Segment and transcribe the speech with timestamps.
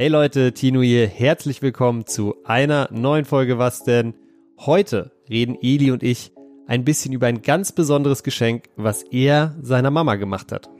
[0.00, 4.14] Hey Leute, Tino hier, herzlich willkommen zu einer neuen Folge Was denn?
[4.58, 6.32] Heute reden Eli und ich
[6.66, 10.70] ein bisschen über ein ganz besonderes Geschenk, was er seiner Mama gemacht hat.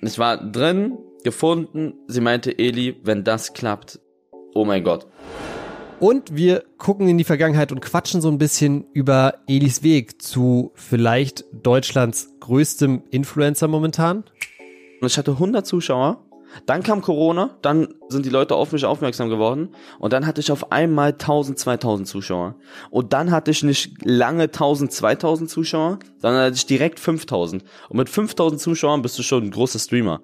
[0.00, 4.00] Ich war drin, gefunden, sie meinte, Eli, wenn das klappt,
[4.54, 5.06] oh mein Gott.
[6.00, 10.72] Und wir gucken in die Vergangenheit und quatschen so ein bisschen über Elis Weg zu
[10.76, 14.24] vielleicht Deutschlands größtem Influencer momentan.
[15.02, 16.26] Ich hatte 100 Zuschauer,
[16.64, 20.52] dann kam Corona, dann sind die Leute auf mich aufmerksam geworden und dann hatte ich
[20.52, 22.56] auf einmal 1000, 2000 Zuschauer.
[22.90, 27.64] Und dann hatte ich nicht lange 1000, 2000 Zuschauer, sondern hatte ich direkt 5000.
[27.88, 30.20] Und mit 5000 Zuschauern bist du schon ein großer Streamer.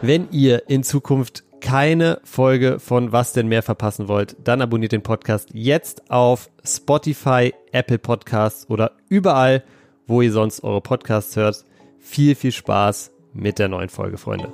[0.00, 5.02] Wenn ihr in Zukunft keine Folge von Was denn mehr verpassen wollt, dann abonniert den
[5.02, 9.62] Podcast jetzt auf Spotify, Apple Podcasts oder überall,
[10.06, 11.64] wo ihr sonst eure Podcasts hört.
[12.00, 14.52] Viel, viel Spaß mit der neuen Folge, Freunde.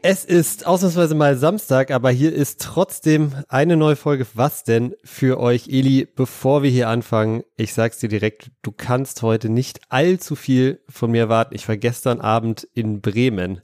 [0.00, 4.28] Es ist ausnahmsweise mal Samstag, aber hier ist trotzdem eine neue Folge.
[4.34, 6.06] Was denn für euch, Eli?
[6.06, 11.10] Bevor wir hier anfangen, ich sag's dir direkt, du kannst heute nicht allzu viel von
[11.10, 11.56] mir erwarten.
[11.56, 13.60] Ich war gestern Abend in Bremen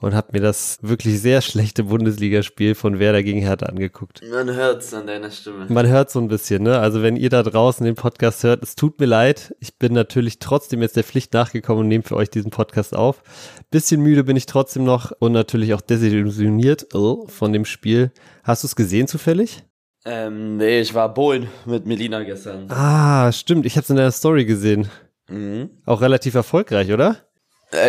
[0.00, 4.22] und habe mir das wirklich sehr schlechte Bundesligaspiel von Werder gegen Hertha angeguckt.
[4.30, 5.66] Man hört's an deiner Stimme.
[5.68, 6.78] Man hört so ein bisschen, ne?
[6.78, 9.54] Also wenn ihr da draußen den Podcast hört, es tut mir leid.
[9.60, 13.22] Ich bin natürlich trotzdem jetzt der Pflicht nachgekommen und nehme für euch diesen Podcast auf.
[13.70, 18.12] Bisschen müde bin ich trotzdem noch und natürlich auch desillusioniert oh, von dem Spiel.
[18.42, 19.64] Hast du es gesehen zufällig?
[20.04, 22.70] Ähm, nee, ich war Bohlen mit Melina gestern.
[22.70, 23.64] Ah, stimmt.
[23.64, 24.88] Ich habe es in der Story gesehen.
[25.28, 25.70] Mhm.
[25.86, 27.16] Auch relativ erfolgreich, oder?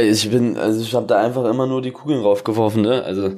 [0.02, 3.04] Ich bin, also ich habe da einfach immer nur die Kugeln raufgeworfen, ne?
[3.04, 3.36] Also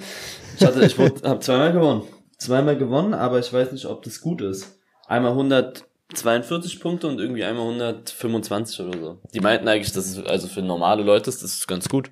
[0.57, 2.03] ich hatte, ich habe zweimal gewonnen,
[2.37, 4.79] zweimal gewonnen, aber ich weiß nicht, ob das gut ist.
[5.07, 9.17] Einmal 142 Punkte und irgendwie einmal 125 oder so.
[9.33, 12.11] Die meinten eigentlich, das ist also für normale Leute ist das ganz gut.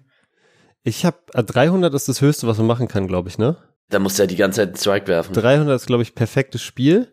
[0.83, 3.57] Ich habe 300 ist das höchste, was man machen kann, glaube ich, ne?
[3.89, 5.33] Da musst du ja die ganze Zeit einen Strike werfen.
[5.33, 7.11] 300 ist, glaube ich, perfektes Spiel.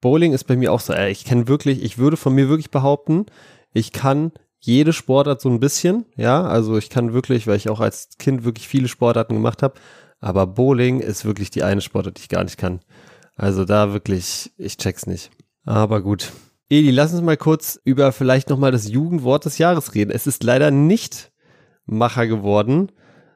[0.00, 3.26] Bowling ist bei mir auch so, ich kann wirklich, ich würde von mir wirklich behaupten,
[3.72, 4.32] ich kann
[4.64, 8.44] jede Sportart so ein bisschen, ja, also ich kann wirklich, weil ich auch als Kind
[8.44, 9.74] wirklich viele Sportarten gemacht habe,
[10.20, 12.80] aber Bowling ist wirklich die eine Sportart, die ich gar nicht kann.
[13.34, 15.30] Also da wirklich, ich check's nicht.
[15.64, 16.32] Aber gut.
[16.68, 20.12] Eli, lass uns mal kurz über vielleicht nochmal das Jugendwort des Jahres reden.
[20.12, 21.32] Es ist leider nicht
[21.84, 22.92] Macher geworden,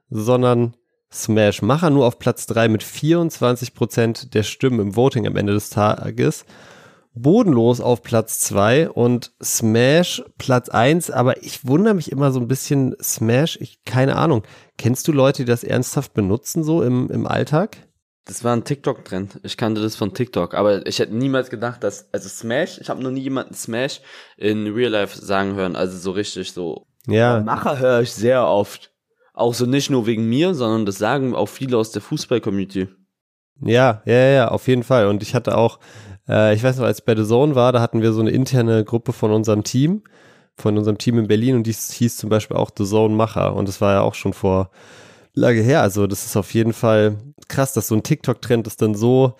[0.08, 0.74] sondern
[1.12, 1.60] Smash.
[1.60, 5.70] Macher nur auf Platz drei mit 24 Prozent der Stimmen im Voting am Ende des
[5.70, 6.44] Tages.
[7.16, 11.10] Bodenlos auf Platz zwei und Smash Platz eins.
[11.10, 14.42] aber ich wundere mich immer so ein bisschen, Smash, ich, keine Ahnung.
[14.76, 17.78] Kennst du Leute, die das ernsthaft benutzen, so im, im Alltag?
[18.26, 19.40] Das war ein TikTok-Trend.
[19.44, 23.02] Ich kannte das von TikTok, aber ich hätte niemals gedacht, dass, also Smash, ich habe
[23.02, 24.00] noch nie jemanden Smash
[24.36, 26.86] in Real Life sagen hören, also so richtig so.
[27.06, 27.40] Ja.
[27.40, 28.92] Macher höre ich sehr oft.
[29.32, 32.88] Auch so nicht nur wegen mir, sondern das sagen auch viele aus der Fußball-Community.
[33.60, 35.06] Ja, ja, ja, auf jeden Fall.
[35.06, 35.78] Und ich hatte auch,
[36.28, 38.30] äh, ich weiß noch, als ich bei The Zone war, da hatten wir so eine
[38.30, 40.02] interne Gruppe von unserem Team,
[40.56, 43.68] von unserem Team in Berlin und die hieß zum Beispiel auch The Zone Macher und
[43.68, 44.70] das war ja auch schon vor
[45.34, 45.82] lange her.
[45.82, 49.36] Also das ist auf jeden Fall krass, dass so ein TikTok-Trend ist dann so,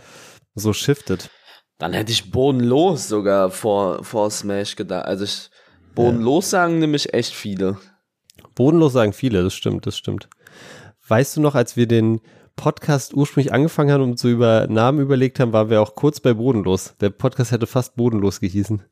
[0.55, 1.31] so shiftet.
[1.79, 5.07] Dann hätte ich bodenlos sogar vor, vor Smash gedacht.
[5.07, 5.51] Also ich,
[5.95, 7.79] bodenlos sagen nämlich echt viele.
[8.55, 10.29] Bodenlos sagen viele, das stimmt, das stimmt.
[11.09, 12.21] Weißt du noch, als wir den
[12.57, 16.35] Podcast ursprünglich angefangen haben und so über Namen überlegt haben, waren wir auch kurz bei
[16.35, 16.95] Bodenlos.
[17.01, 18.83] Der Podcast hätte fast Bodenlos gehießen.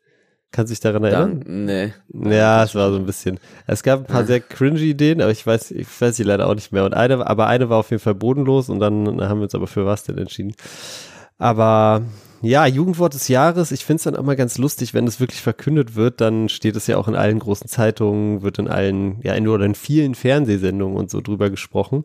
[0.53, 1.41] Kannst du dich daran erinnern?
[1.41, 1.93] Dann, nee.
[2.37, 3.41] Ja, es war so ein bisschen.
[3.67, 6.55] Es gab ein paar sehr cringy Ideen, aber ich weiß, ich weiß sie leider auch
[6.55, 6.85] nicht mehr.
[6.85, 9.67] Und eine, aber eine war auf jeden Fall bodenlos und dann haben wir uns aber
[9.67, 10.55] für was denn entschieden.
[11.39, 12.03] Aber
[12.41, 15.97] ja, Jugendwort des Jahres, ich finde es dann immer ganz lustig, wenn es wirklich verkündet
[15.97, 19.49] wird, dann steht es ja auch in allen großen Zeitungen, wird in allen, ja, in,
[19.49, 22.05] oder in vielen Fernsehsendungen und so drüber gesprochen.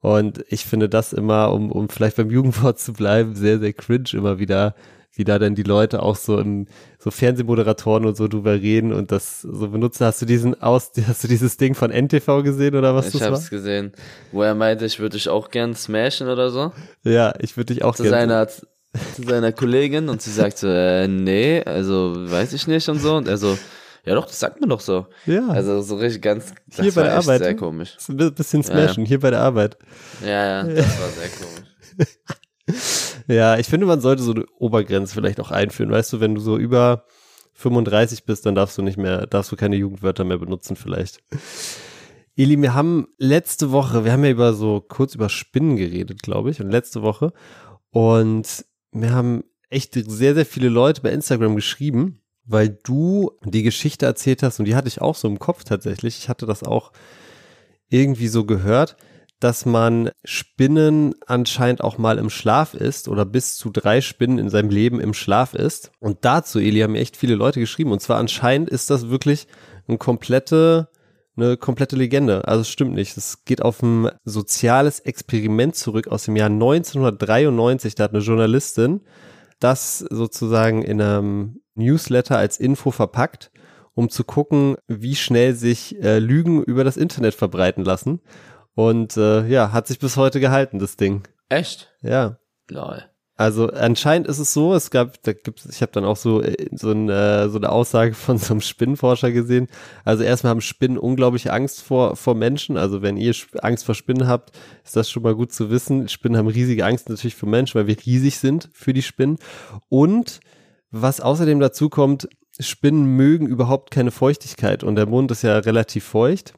[0.00, 4.10] Und ich finde das immer, um, um vielleicht beim Jugendwort zu bleiben, sehr, sehr cringe
[4.12, 4.74] immer wieder,
[5.14, 6.66] wie da dann die Leute auch so im,
[6.98, 10.06] so Fernsehmoderatoren und so drüber reden und das so benutzen.
[10.06, 13.44] Hast du diesen aus, hast du dieses Ding von NTV gesehen oder was Ich hab's
[13.44, 13.50] war?
[13.50, 13.92] gesehen.
[14.30, 16.72] Wo er meinte, ich würde dich auch gern smashen oder so.
[17.02, 18.16] Ja, ich würde dich auch Zu gerne.
[18.16, 23.00] seiner, zu seiner Kollegin und sie sagt so, äh, nee, also weiß ich nicht und
[23.00, 23.16] so.
[23.16, 23.58] Und er so,
[24.04, 25.06] ja doch, das sagt man doch so.
[25.26, 27.40] Ja, Also so richtig ganz, das Hier bei der Arbeit.
[27.42, 27.96] sehr komisch.
[27.96, 29.76] ist ein bisschen smashen, hier bei der Arbeit.
[30.22, 32.16] Ja, ja, das war sehr komisch.
[33.26, 35.90] Ja, ich finde, man sollte so eine Obergrenze vielleicht auch einführen.
[35.90, 37.04] Weißt du, wenn du so über
[37.54, 41.20] 35 bist, dann darfst du nicht mehr, darfst du keine Jugendwörter mehr benutzen vielleicht.
[42.36, 46.50] Eli, wir haben letzte Woche, wir haben ja über so kurz über Spinnen geredet, glaube
[46.50, 47.32] ich, und letzte Woche.
[47.90, 54.06] Und wir haben echt sehr, sehr viele Leute bei Instagram geschrieben, weil du die Geschichte
[54.06, 56.18] erzählt hast und die hatte ich auch so im Kopf tatsächlich.
[56.18, 56.92] Ich hatte das auch
[57.90, 58.96] irgendwie so gehört,
[59.38, 64.48] dass man Spinnen anscheinend auch mal im Schlaf ist oder bis zu drei Spinnen in
[64.48, 65.92] seinem Leben im Schlaf ist.
[66.00, 67.92] Und dazu, Eli, haben mir echt viele Leute geschrieben.
[67.92, 69.46] Und zwar anscheinend ist das wirklich
[69.86, 70.88] eine komplette,
[71.36, 72.48] eine komplette Legende.
[72.48, 73.16] Also es stimmt nicht.
[73.16, 77.94] Es geht auf ein soziales Experiment zurück aus dem Jahr 1993.
[77.94, 79.02] Da hat eine Journalistin
[79.60, 83.50] das sozusagen in einem Newsletter als Info verpackt,
[83.94, 88.20] um zu gucken, wie schnell sich äh, Lügen über das Internet verbreiten lassen.
[88.74, 91.22] Und äh, ja, hat sich bis heute gehalten, das Ding.
[91.48, 91.92] Echt?
[92.02, 92.38] Ja.
[92.68, 93.04] Lol.
[93.38, 96.68] Also anscheinend ist es so, es gab, da gibt's, ich habe dann auch so äh,
[96.72, 99.68] so, ein, äh, so eine Aussage von so einem Spinnenforscher gesehen.
[100.04, 102.76] Also erstmal haben Spinnen unglaubliche Angst vor vor Menschen.
[102.76, 106.08] Also wenn ihr Angst vor Spinnen habt, ist das schon mal gut zu wissen.
[106.08, 109.38] Spinnen haben riesige Angst natürlich vor Menschen, weil wir riesig sind für die Spinnen.
[109.88, 110.40] Und
[110.90, 112.28] was außerdem dazu kommt,
[112.60, 116.54] Spinnen mögen überhaupt keine Feuchtigkeit und der Mund ist ja relativ feucht.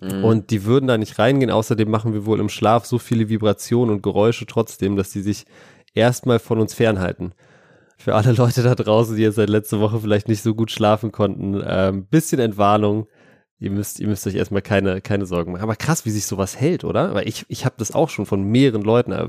[0.00, 0.24] Mhm.
[0.24, 1.50] Und die würden da nicht reingehen.
[1.50, 5.46] Außerdem machen wir wohl im Schlaf so viele Vibrationen und Geräusche trotzdem, dass die sich
[5.94, 7.32] erstmal von uns fernhalten.
[7.96, 11.12] Für alle Leute da draußen, die jetzt seit letzter Woche vielleicht nicht so gut schlafen
[11.12, 13.06] konnten, ein ähm, bisschen Entwarnung.
[13.62, 15.62] Ihr müsst, ihr müsst euch erstmal keine, keine Sorgen machen.
[15.62, 17.14] Aber krass, wie sich sowas hält, oder?
[17.14, 19.28] Weil ich, ich habe das auch schon von mehreren Leuten, äh,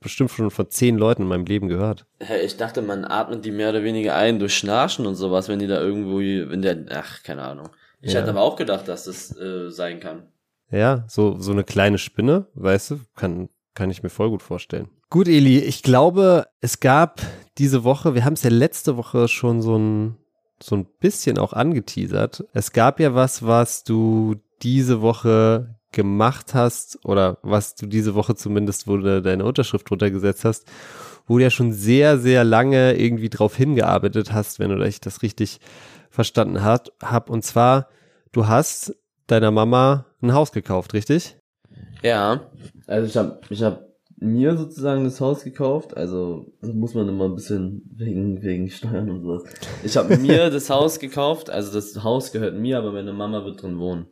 [0.00, 2.04] bestimmt schon von zehn Leuten in meinem Leben gehört.
[2.44, 5.66] Ich dachte, man atmet die mehr oder weniger ein durch Schnarchen und sowas, wenn die
[5.66, 7.70] da irgendwo in der, ach, keine Ahnung.
[8.02, 8.20] Ich ja.
[8.20, 10.24] hätte aber auch gedacht, dass das äh, sein kann.
[10.70, 14.90] Ja, so, so eine kleine Spinne, weißt du, kann, kann ich mir voll gut vorstellen.
[15.08, 17.22] Gut, Eli, ich glaube, es gab
[17.56, 20.16] diese Woche, wir haben es ja letzte Woche schon so ein,
[20.62, 22.44] so ein bisschen auch angeteasert.
[22.52, 28.34] Es gab ja was, was du diese Woche gemacht hast oder was du diese Woche
[28.34, 30.66] zumindest, wo du deine Unterschrift runtergesetzt hast,
[31.26, 35.60] wo du ja schon sehr, sehr lange irgendwie drauf hingearbeitet hast, wenn du das richtig
[36.10, 37.30] verstanden hast, hab.
[37.30, 37.88] Und zwar,
[38.32, 38.94] du hast
[39.26, 41.36] deiner Mama ein Haus gekauft, richtig?
[42.02, 42.40] Ja,
[42.86, 43.89] also ich habe ich hab
[44.20, 49.10] mir sozusagen das Haus gekauft, also das muss man immer ein bisschen wegen wegen Steuern
[49.10, 49.42] und sowas.
[49.82, 53.62] Ich habe mir das Haus gekauft, also das Haus gehört mir, aber meine Mama wird
[53.62, 54.06] drin wohnen.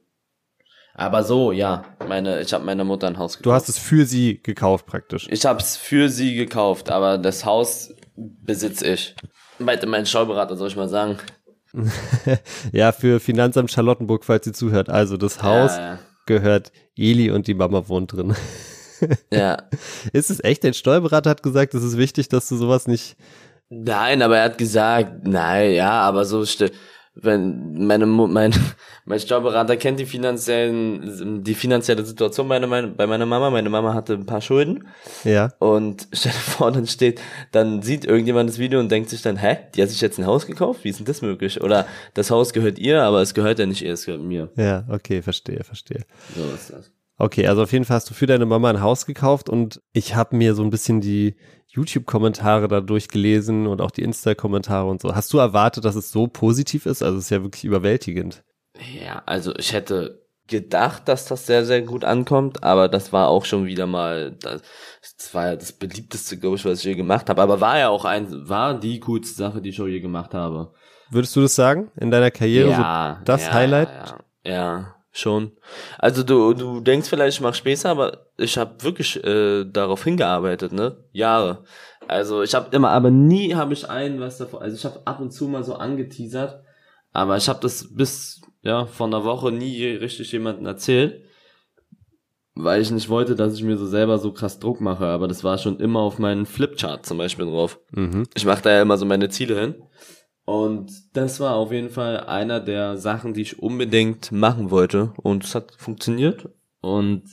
[0.94, 3.46] Aber so, ja, meine ich habe meiner Mutter ein Haus gekauft.
[3.46, 5.28] Du hast es für sie gekauft praktisch.
[5.30, 9.14] Ich habe es für sie gekauft, aber das Haus besitze ich.
[9.58, 11.18] Meinte mein Steuerberater, soll ich mal sagen.
[12.72, 14.88] ja, für Finanzamt Charlottenburg, falls sie zuhört.
[14.88, 15.98] Also das Haus ja, ja.
[16.26, 18.34] gehört Eli und die Mama wohnt drin.
[19.32, 19.56] Ja.
[20.12, 20.64] Ist es echt?
[20.64, 23.16] Dein Steuerberater hat gesagt, es ist wichtig, dass du sowas nicht.
[23.68, 26.44] Nein, aber er hat gesagt, nein, ja, aber so
[27.20, 28.52] wenn meine mein
[29.04, 33.50] mein Steuerberater kennt die finanziellen die finanzielle Situation bei meiner bei meiner Mama.
[33.50, 34.88] Meine Mama hatte ein paar Schulden.
[35.24, 35.52] Ja.
[35.58, 37.20] Und stell dir vor dann steht
[37.52, 40.26] dann sieht irgendjemand das Video und denkt sich dann hä die hat sich jetzt ein
[40.26, 40.84] Haus gekauft?
[40.84, 41.60] Wie ist denn das möglich?
[41.60, 44.50] Oder das Haus gehört ihr aber es gehört ja nicht ihr es gehört mir.
[44.56, 46.04] Ja okay verstehe verstehe.
[46.36, 46.90] So ist das
[47.20, 50.14] Okay, also auf jeden Fall hast du für deine Mama ein Haus gekauft und ich
[50.14, 51.34] habe mir so ein bisschen die
[51.66, 55.14] YouTube-Kommentare da durchgelesen und auch die Insta-Kommentare und so.
[55.14, 57.02] Hast du erwartet, dass es so positiv ist?
[57.02, 58.44] Also es ist ja wirklich überwältigend.
[59.04, 63.44] Ja, also ich hätte gedacht, dass das sehr, sehr gut ankommt, aber das war auch
[63.44, 64.62] schon wieder mal, das,
[65.18, 67.42] das war ja das beliebteste, glaube ich, was ich je gemacht habe.
[67.42, 70.72] Aber war ja auch ein, war die coolste Sache, die ich auch je gemacht habe.
[71.10, 71.90] Würdest du das sagen?
[71.96, 72.70] In deiner Karriere?
[72.70, 73.16] Ja.
[73.18, 73.88] So das ja, Highlight?
[74.44, 75.52] Ja, ja, schon.
[75.98, 80.72] Also du, du denkst vielleicht, ich mach Späße, aber ich habe wirklich äh, darauf hingearbeitet,
[80.72, 80.96] ne?
[81.12, 81.64] Jahre.
[82.06, 84.62] Also ich habe immer, aber nie habe ich einen was davor.
[84.62, 86.62] Also ich habe ab und zu mal so angeteasert,
[87.12, 91.22] aber ich habe das bis ja vor einer Woche nie richtig jemandem erzählt,
[92.54, 95.06] weil ich nicht wollte, dass ich mir so selber so krass Druck mache.
[95.06, 97.78] Aber das war schon immer auf meinen Flipchart zum Beispiel drauf.
[97.92, 98.24] Mhm.
[98.34, 99.74] Ich mache da ja immer so meine Ziele hin.
[100.48, 105.12] Und das war auf jeden Fall einer der Sachen, die ich unbedingt machen wollte.
[105.22, 106.48] Und es hat funktioniert.
[106.80, 107.24] Und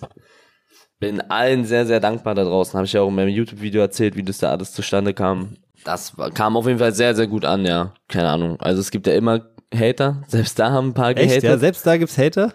[1.00, 2.74] bin allen sehr, sehr dankbar da draußen.
[2.74, 5.56] Habe ich ja auch in meinem YouTube-Video erzählt, wie das da alles zustande kam.
[5.86, 7.94] Das kam auf jeden Fall sehr, sehr gut an, ja.
[8.10, 8.60] Keine Ahnung.
[8.60, 10.22] Also es gibt ja immer Hater.
[10.28, 11.44] Selbst da haben ein paar Echt, gehatet.
[11.44, 12.52] Ja, selbst da gibt's Hater?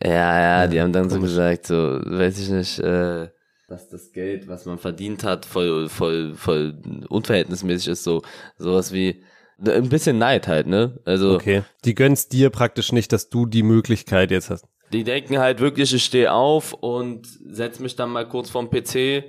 [0.00, 3.30] Ja, ja, die haben dann so gesagt, so, weiß ich nicht, äh,
[3.66, 8.22] dass das Geld, was man verdient hat, voll, voll, voll unverhältnismäßig ist, so,
[8.58, 9.24] sowas wie,
[9.64, 10.98] ein bisschen Neid halt, ne?
[11.04, 11.34] Also.
[11.34, 11.62] Okay.
[11.84, 14.66] Die gönnst dir praktisch nicht, dass du die Möglichkeit jetzt hast.
[14.92, 19.24] Die denken halt wirklich, ich stehe auf und setz mich dann mal kurz vorm PC,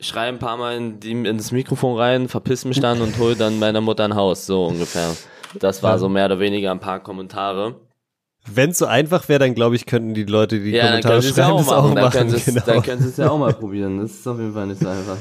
[0.00, 3.36] schreie ein paar Mal in, die, in das Mikrofon rein, verpiss mich dann und hol
[3.36, 5.14] dann meiner Mutter ein Haus, so ungefähr.
[5.60, 7.76] Das war so mehr oder weniger ein paar Kommentare.
[8.50, 11.58] Wenn es so einfach wäre, dann glaube ich, könnten die Leute, die ja, Kommentare schreiben,
[11.58, 11.94] das auch machen.
[11.94, 12.80] Dann können, genau.
[12.98, 13.98] sie es ja auch mal probieren.
[13.98, 15.16] Das ist auf jeden Fall nicht so einfach.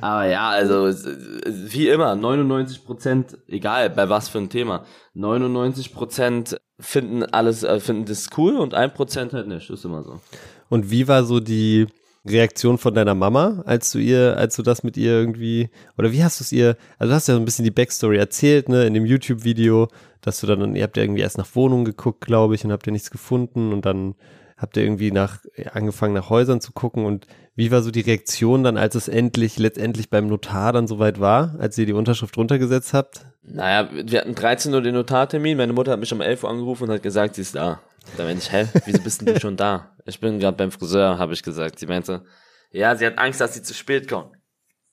[0.00, 4.84] Aber ja, also wie immer, 99 Prozent, egal bei was für ein Thema,
[5.14, 9.70] 99 Prozent finden alles, äh, finden das cool und ein Prozent halt nicht.
[9.70, 10.20] Ist immer so.
[10.68, 11.86] Und wie war so die
[12.26, 16.24] Reaktion von deiner Mama, als du ihr, als du das mit ihr irgendwie, oder wie
[16.24, 18.86] hast du es ihr, also du hast ja so ein bisschen die Backstory erzählt, ne,
[18.86, 19.88] in dem YouTube-Video,
[20.22, 22.86] dass du dann, ihr habt ja irgendwie erst nach Wohnungen geguckt, glaube ich, und habt
[22.86, 24.14] ihr nichts gefunden und dann
[24.56, 25.40] habt ihr irgendwie nach,
[25.72, 29.58] angefangen nach Häusern zu gucken und wie war so die Reaktion dann, als es endlich,
[29.58, 33.26] letztendlich beim Notar dann soweit war, als ihr die Unterschrift runtergesetzt habt?
[33.42, 36.84] Naja, wir hatten 13 Uhr den Notartermin, meine Mutter hat mich um 11 Uhr angerufen
[36.84, 37.80] und hat gesagt, sie ist da.
[38.16, 39.92] Da meinte ich, hä, wieso bist denn du schon da?
[40.04, 41.78] Ich bin gerade beim Friseur, habe ich gesagt.
[41.78, 42.24] Sie meinte,
[42.70, 44.32] ja, sie hat Angst, dass sie zu spät kommt.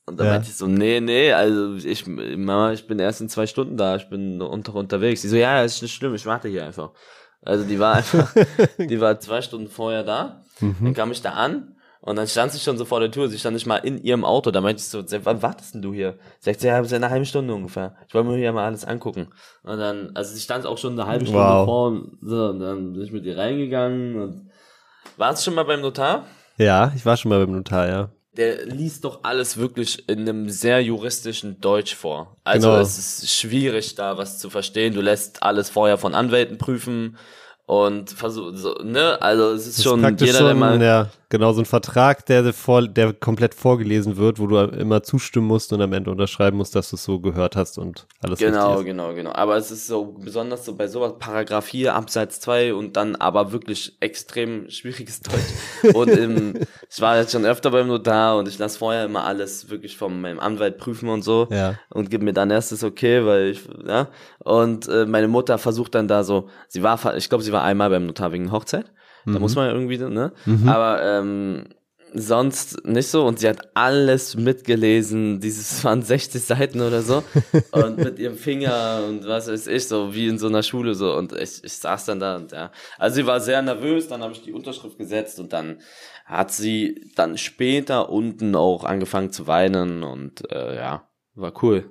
[0.06, 0.32] Und dann ja.
[0.34, 3.96] meinte ich so, nee, nee, also ich, Mama, ich bin erst in zwei Stunden da,
[3.96, 5.22] ich bin unter, unterwegs.
[5.22, 6.90] Sie so, ja, ist nicht schlimm, ich warte hier einfach.
[7.40, 8.32] Also die war einfach,
[8.78, 10.44] die war zwei Stunden vorher da.
[10.60, 10.76] Mhm.
[10.80, 13.28] Dann kam ich da an und dann stand sie schon so vor der Tür.
[13.28, 14.50] Sie stand nicht mal in ihrem Auto.
[14.50, 16.18] Da meinte ich so, wann wartest denn du hier?
[16.40, 17.94] Sagt sie, ja, seit einer halben Stunde ungefähr.
[18.08, 19.28] Ich wollte mir hier mal alles angucken.
[19.62, 21.64] Und dann, also sie stand auch schon eine halbe Stunde wow.
[21.64, 21.86] vor.
[21.86, 24.20] Und so, und dann bin ich mit ihr reingegangen.
[24.20, 24.50] Und
[25.16, 26.26] warst du schon mal beim Notar?
[26.56, 28.10] Ja, ich war schon mal beim Notar, ja.
[28.36, 32.36] Der liest doch alles wirklich in einem sehr juristischen Deutsch vor.
[32.42, 32.80] Also genau.
[32.80, 34.94] es ist schwierig, da was zu verstehen.
[34.94, 37.16] Du lässt alles vorher von Anwälten prüfen
[37.66, 40.82] und versuch, so, ne, also es ist, ist schon jeder, schon, der mal.
[40.82, 45.46] Ja, genau, so ein Vertrag, der, vor, der komplett vorgelesen wird, wo du immer zustimmen
[45.46, 48.84] musst und am Ende unterschreiben musst, dass du es so gehört hast und alles Genau,
[48.84, 49.32] genau, genau.
[49.32, 53.50] Aber es ist so, besonders so bei sowas, Paragraph 4, Absatz 2 und dann aber
[53.50, 55.94] wirklich extrem schwieriges Deutsch.
[55.94, 56.54] und im,
[56.90, 60.20] ich war jetzt schon öfter beim Notar und ich lasse vorher immer alles wirklich von
[60.20, 61.48] meinem Anwalt prüfen und so.
[61.50, 61.78] Ja.
[61.88, 64.08] Und gebe mir dann erstes okay, weil ich, ja.
[64.40, 67.88] Und äh, meine Mutter versucht dann da so, sie war, ich glaube, sie war einmal
[67.88, 68.92] beim Notar wegen Hochzeit.
[69.24, 69.40] Da mhm.
[69.40, 70.32] muss man ja irgendwie, ne?
[70.46, 70.68] Mhm.
[70.68, 71.64] Aber ähm,
[72.14, 73.24] sonst nicht so.
[73.24, 75.40] Und sie hat alles mitgelesen.
[75.40, 77.22] Dieses waren 60 Seiten oder so.
[77.72, 81.14] und mit ihrem Finger und was weiß ich, so wie in so einer Schule so.
[81.16, 82.70] Und ich, ich saß dann da und ja.
[82.98, 85.80] Also sie war sehr nervös, dann habe ich die Unterschrift gesetzt und dann
[86.24, 91.90] hat sie dann später unten auch angefangen zu weinen und äh, ja, war cool.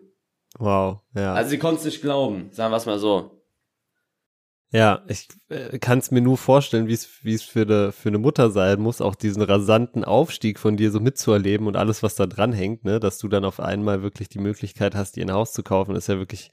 [0.58, 1.34] Wow, ja.
[1.34, 3.41] Also sie konnte es nicht glauben, sagen wir es mal so.
[4.74, 8.52] Ja, ich äh, kann es mir nur vorstellen, wie es für eine für eine Mutter
[8.52, 12.54] sein muss, auch diesen rasanten Aufstieg von dir so mitzuerleben und alles, was da dran
[12.54, 15.62] hängt, ne, dass du dann auf einmal wirklich die Möglichkeit hast, dir ein Haus zu
[15.62, 16.52] kaufen, ist ja wirklich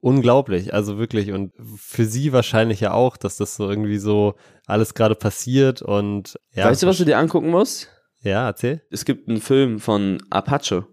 [0.00, 0.74] unglaublich.
[0.74, 4.34] Also wirklich und für sie wahrscheinlich ja auch, dass das so irgendwie so
[4.66, 6.64] alles gerade passiert und ja.
[6.64, 7.88] Weißt du, was du dir angucken musst?
[8.22, 8.82] Ja, erzähl.
[8.90, 10.86] Es gibt einen Film von Apache.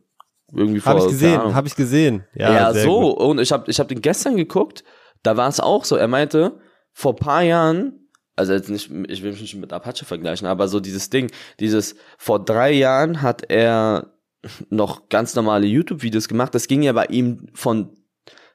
[0.54, 0.94] Irgendwie vor.
[0.94, 2.26] Habe ich gesehen, habe ich gesehen.
[2.36, 3.18] Ja, ja so gut.
[3.18, 4.84] und ich habe ich habe den gestern geguckt
[5.24, 5.96] da war es auch so.
[5.96, 6.60] Er meinte,
[6.94, 10.80] vor paar Jahren, also jetzt nicht, ich will mich nicht mit Apache vergleichen, aber so
[10.80, 14.14] dieses Ding, dieses, vor drei Jahren hat er
[14.70, 16.56] noch ganz normale YouTube-Videos gemacht.
[16.56, 17.96] Das ging ja bei ihm von,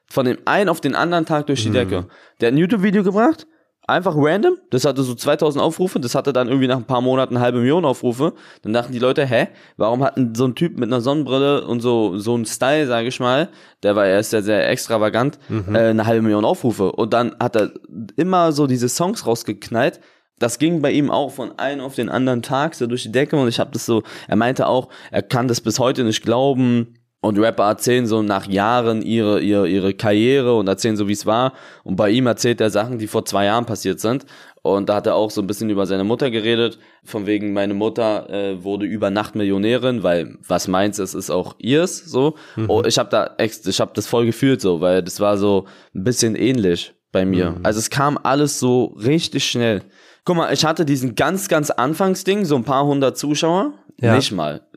[0.09, 1.73] von dem einen auf den anderen Tag durch die mhm.
[1.73, 2.07] Decke.
[2.39, 3.47] Der hat ein YouTube-Video gebracht,
[3.87, 4.57] einfach random.
[4.69, 5.99] Das hatte so 2000 Aufrufe.
[5.99, 8.33] Das hatte dann irgendwie nach ein paar Monaten eine halbe Million Aufrufe.
[8.61, 12.17] Dann dachten die Leute, hä, warum hat so ein Typ mit einer Sonnenbrille und so
[12.17, 13.49] so ein Style, sage ich mal,
[13.83, 15.73] der war erst sehr sehr extravagant, mhm.
[15.73, 16.91] äh, eine halbe Million Aufrufe.
[16.91, 17.71] Und dann hat er
[18.17, 19.99] immer so diese Songs rausgeknallt.
[20.39, 23.37] Das ging bei ihm auch von einem auf den anderen Tag so durch die Decke
[23.37, 26.93] und ich habe das so, er meinte auch, er kann das bis heute nicht glauben,
[27.19, 31.25] und Rapper erzählen so nach Jahren ihre, ihre, ihre Karriere und erzählen so, wie es
[31.25, 31.53] war.
[31.83, 34.25] Und bei ihm erzählt er Sachen, die vor zwei Jahren passiert sind.
[34.61, 36.77] Und da hat er auch so ein bisschen über seine Mutter geredet.
[37.03, 41.55] Von wegen, meine Mutter äh, wurde über Nacht Millionärin, weil was meins ist, ist auch
[41.57, 41.97] ihrs.
[41.99, 42.35] So.
[42.55, 42.69] Mhm.
[42.69, 46.03] Oh, ich habe da ich habe das voll gefühlt so, weil das war so ein
[46.03, 47.51] bisschen ähnlich bei mir.
[47.51, 47.59] Mhm.
[47.63, 49.83] Also es kam alles so richtig schnell.
[50.23, 53.73] Guck mal, ich hatte diesen ganz, ganz Anfangsding, so ein paar hundert Zuschauer.
[53.99, 54.15] Ja.
[54.15, 54.67] Nicht mal.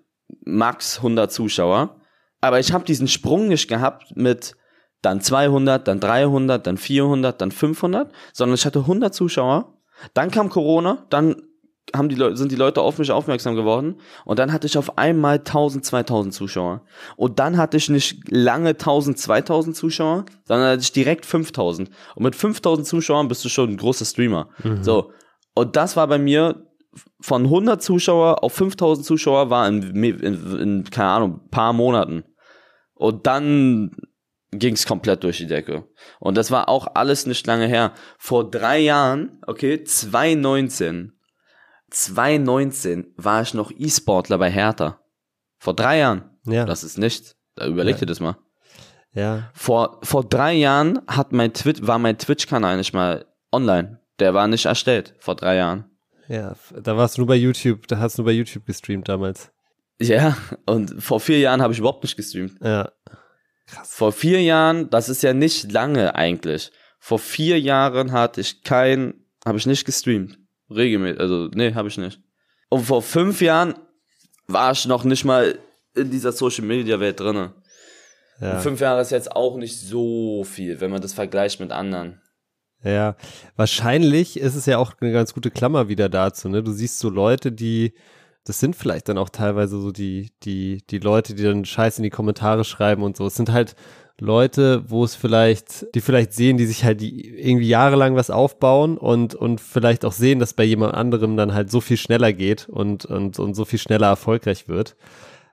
[0.45, 2.00] Max 100 Zuschauer.
[2.41, 4.57] Aber ich habe diesen Sprung nicht gehabt mit
[5.03, 9.75] dann 200, dann 300, dann 400, dann 500, sondern ich hatte 100 Zuschauer.
[10.15, 11.37] Dann kam Corona, dann
[11.95, 14.97] haben die Leute, sind die Leute auf mich aufmerksam geworden und dann hatte ich auf
[14.97, 16.83] einmal 1000, 2000 Zuschauer.
[17.17, 21.91] Und dann hatte ich nicht lange 1000, 2000 Zuschauer, sondern hatte ich direkt 5000.
[22.15, 24.49] Und mit 5000 Zuschauern bist du schon ein großer Streamer.
[24.63, 24.83] Mhm.
[24.83, 25.13] So.
[25.55, 26.67] Und das war bei mir
[27.21, 32.25] von 100 Zuschauer auf 5000 Zuschauer war in, in, in keine Ahnung, paar Monaten.
[33.01, 33.97] Und dann
[34.51, 35.89] ging es komplett durch die Decke.
[36.19, 37.95] Und das war auch alles nicht lange her.
[38.19, 41.15] Vor drei Jahren, okay, 2019,
[41.89, 45.01] 2019 war ich noch E-Sportler bei Hertha.
[45.59, 46.37] Vor drei Jahren.
[46.45, 46.67] Ja.
[46.67, 47.37] Das ist nichts.
[47.55, 48.01] Da überleg ja.
[48.01, 48.37] dir das mal.
[49.15, 49.51] Ja.
[49.55, 53.99] Vor, vor drei Jahren hat mein Twitch, war mein Twitch-Kanal nicht mal online.
[54.19, 55.15] Der war nicht erstellt.
[55.21, 55.87] Vor drei Jahren.
[56.29, 59.51] Ja, da warst du nur bei YouTube, da hast du nur bei YouTube gestreamt damals.
[60.01, 62.55] Ja, und vor vier Jahren habe ich überhaupt nicht gestreamt.
[62.63, 62.91] Ja.
[63.67, 63.95] Krass.
[63.95, 66.73] Vor vier Jahren, das ist ja nicht lange eigentlich.
[66.99, 69.15] Vor vier Jahren hatte ich kein,
[69.45, 70.39] habe ich nicht gestreamt.
[70.71, 72.21] Regelmäßig, also nee, habe ich nicht.
[72.69, 73.75] Und vor fünf Jahren
[74.47, 75.59] war ich noch nicht mal
[75.95, 77.55] in dieser Social Media Welt drinne.
[78.41, 78.55] Ja.
[78.55, 82.21] Und fünf Jahre ist jetzt auch nicht so viel, wenn man das vergleicht mit anderen.
[82.83, 83.17] Ja,
[83.57, 86.63] wahrscheinlich ist es ja auch eine ganz gute Klammer wieder dazu, ne?
[86.63, 87.93] Du siehst so Leute, die,
[88.45, 92.05] das sind vielleicht dann auch teilweise so die, die, die Leute, die dann Scheiß in
[92.05, 93.27] die Kommentare schreiben und so.
[93.27, 93.77] Es sind halt
[94.19, 99.35] Leute, wo es vielleicht, die vielleicht sehen, die sich halt irgendwie jahrelang was aufbauen und,
[99.35, 103.07] und vielleicht auch sehen, dass bei jemand anderem dann halt so viel schneller geht und,
[103.07, 104.97] und, und so viel schneller erfolgreich wird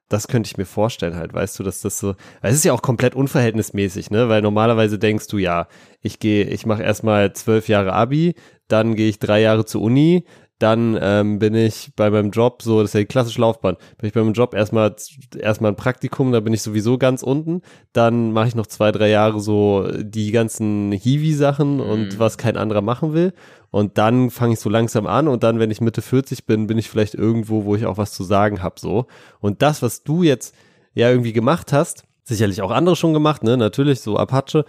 [0.10, 2.82] das könnte ich mir vorstellen halt, weißt du, dass das so, es ist ja auch
[2.82, 5.68] komplett unverhältnismäßig, ne, weil normalerweise denkst du, ja,
[6.02, 8.36] ich gehe, ich mache erstmal zwölf Jahre Abi,
[8.68, 10.26] dann gehe ich drei Jahre zur Uni,
[10.60, 14.08] dann ähm, bin ich bei meinem Job, so, das ist ja die klassische Laufbahn, bin
[14.08, 14.96] ich bei meinem Job erstmal
[15.38, 17.62] erstmal ein Praktikum, da bin ich sowieso ganz unten,
[17.94, 21.82] dann mache ich noch zwei, drei Jahre so die ganzen Hiwi-Sachen mhm.
[21.82, 23.34] und was kein anderer machen will.
[23.70, 26.78] Und dann fange ich so langsam an und dann, wenn ich Mitte 40 bin, bin
[26.78, 29.06] ich vielleicht irgendwo, wo ich auch was zu sagen habe, so.
[29.40, 30.56] Und das, was du jetzt
[30.94, 34.66] ja irgendwie gemacht hast, sicherlich auch andere schon gemacht, ne, natürlich, so Apache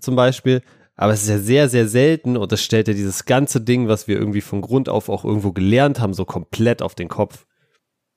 [0.00, 0.62] zum Beispiel,
[1.02, 4.06] aber es ist ja sehr, sehr selten und das stellt ja dieses ganze Ding, was
[4.06, 7.44] wir irgendwie von Grund auf auch irgendwo gelernt haben, so komplett auf den Kopf.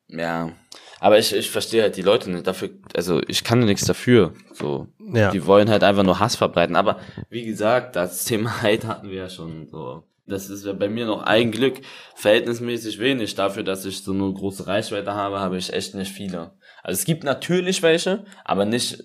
[0.07, 0.51] Ja,
[0.99, 4.33] aber ich, ich verstehe halt die Leute nicht dafür, also ich kann ja nichts dafür.
[4.53, 5.31] So, ja.
[5.31, 6.75] die wollen halt einfach nur Hass verbreiten.
[6.75, 6.99] Aber
[7.29, 10.03] wie gesagt, das Thema Hate hatten wir ja schon so.
[10.27, 11.81] Das ist ja bei mir noch ein Glück
[12.15, 13.35] verhältnismäßig wenig.
[13.35, 16.53] Dafür, dass ich so eine große Reichweite habe, habe ich echt nicht viele.
[16.83, 19.03] Also es gibt natürlich welche, aber nicht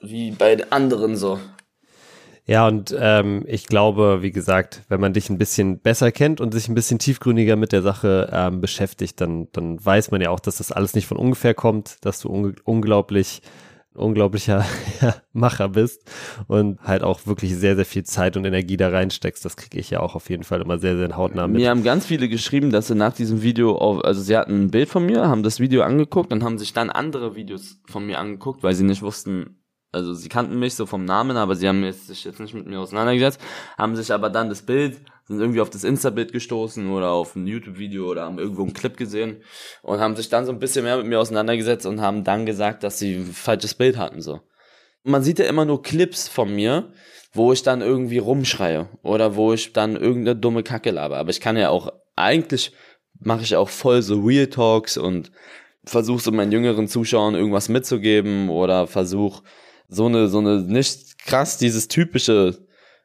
[0.00, 1.38] wie bei anderen so.
[2.46, 6.52] Ja, und ähm, ich glaube, wie gesagt, wenn man dich ein bisschen besser kennt und
[6.52, 10.40] sich ein bisschen tiefgründiger mit der Sache ähm, beschäftigt, dann, dann weiß man ja auch,
[10.40, 13.40] dass das alles nicht von ungefähr kommt, dass du un unglaublich
[13.94, 14.64] unglaublicher
[15.32, 16.10] Macher bist
[16.48, 19.44] und halt auch wirklich sehr, sehr viel Zeit und Energie da reinsteckst.
[19.44, 21.60] Das kriege ich ja auch auf jeden Fall immer sehr, sehr hautnah mit.
[21.60, 24.70] Mir haben ganz viele geschrieben, dass sie nach diesem Video, auf, also sie hatten ein
[24.70, 28.18] Bild von mir, haben das Video angeguckt und haben sich dann andere Videos von mir
[28.18, 29.63] angeguckt, weil sie nicht wussten,
[29.94, 32.80] also sie kannten mich so vom Namen, aber sie haben sich jetzt nicht mit mir
[32.80, 33.40] auseinandergesetzt,
[33.78, 37.46] haben sich aber dann das Bild, sind irgendwie auf das Insta-Bild gestoßen oder auf ein
[37.46, 39.42] YouTube-Video oder haben irgendwo einen Clip gesehen
[39.82, 42.82] und haben sich dann so ein bisschen mehr mit mir auseinandergesetzt und haben dann gesagt,
[42.82, 44.40] dass sie ein falsches Bild hatten, so.
[45.04, 46.90] Man sieht ja immer nur Clips von mir,
[47.32, 51.40] wo ich dann irgendwie rumschreie oder wo ich dann irgendeine dumme Kacke laber, aber ich
[51.40, 52.72] kann ja auch, eigentlich
[53.20, 55.30] mache ich auch voll so Real Talks und
[55.84, 59.42] versuche so meinen jüngeren Zuschauern irgendwas mitzugeben oder versuche
[59.88, 62.58] so eine, so eine, nicht krass dieses typische,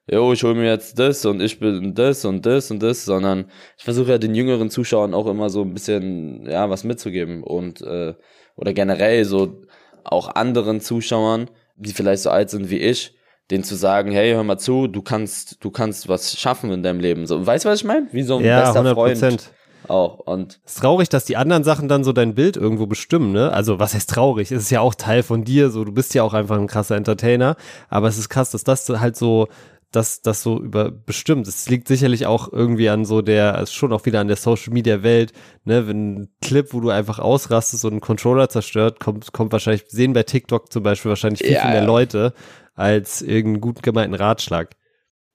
[0.10, 3.46] jo, ich hole mir jetzt das und ich bin das und das und das, sondern
[3.78, 7.82] ich versuche ja den jüngeren Zuschauern auch immer so ein bisschen, ja, was mitzugeben und,
[7.82, 8.14] äh,
[8.56, 9.62] oder generell so
[10.04, 13.16] auch anderen Zuschauern, die vielleicht so alt sind wie ich,
[13.52, 17.00] denen zu sagen, hey, hör mal zu, du kannst, du kannst was schaffen in deinem
[17.00, 17.26] Leben.
[17.26, 18.08] So, weißt du, was ich meine?
[18.12, 18.94] Wie so ein ja, bester 100%.
[18.94, 19.52] Freund
[19.90, 20.20] auch.
[20.20, 23.52] Und es ist traurig, dass die anderen Sachen dann so dein Bild irgendwo bestimmen, ne?
[23.52, 24.52] Also, was heißt traurig?
[24.52, 26.96] Es ist ja auch Teil von dir, so, du bist ja auch einfach ein krasser
[26.96, 27.56] Entertainer,
[27.90, 29.48] aber es ist krass, dass das halt so
[29.92, 31.48] das, das so über bestimmt.
[31.48, 35.02] Es liegt sicherlich auch irgendwie an so der, schon auch wieder an der Social Media
[35.02, 39.52] Welt, ne, wenn ein Clip, wo du einfach ausrastest und einen Controller zerstört, kommt, kommt
[39.52, 41.88] wahrscheinlich, sehen bei TikTok zum Beispiel wahrscheinlich viel, ja, viel mehr ja.
[41.88, 42.34] Leute
[42.76, 44.76] als irgendeinen gut gemeinten Ratschlag.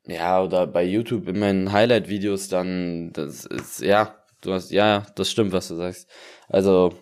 [0.07, 5.31] Ja, oder bei YouTube in meinen Highlight-Videos dann, das ist, ja, Du hast, ja, das
[5.31, 6.09] stimmt, was du sagst.
[6.49, 6.93] Also,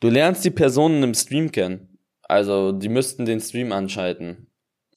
[0.00, 1.98] du lernst die Personen im Stream kennen.
[2.22, 4.48] Also, die müssten den Stream anschalten.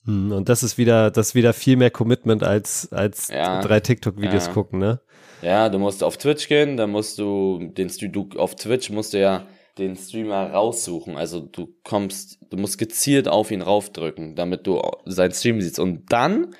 [0.04, 3.80] Hm, und das ist wieder, das ist wieder viel mehr Commitment als, als ja, drei
[3.80, 4.52] TikTok-Videos ja.
[4.52, 5.00] gucken, ne?
[5.42, 9.12] Ja, du musst auf Twitch gehen, dann musst du den Stream, du, auf Twitch musst
[9.12, 9.46] du ja
[9.78, 11.16] den Streamer raussuchen.
[11.16, 15.78] Also du kommst, du musst gezielt auf ihn raufdrücken, damit du seinen Stream siehst.
[15.78, 16.54] Und dann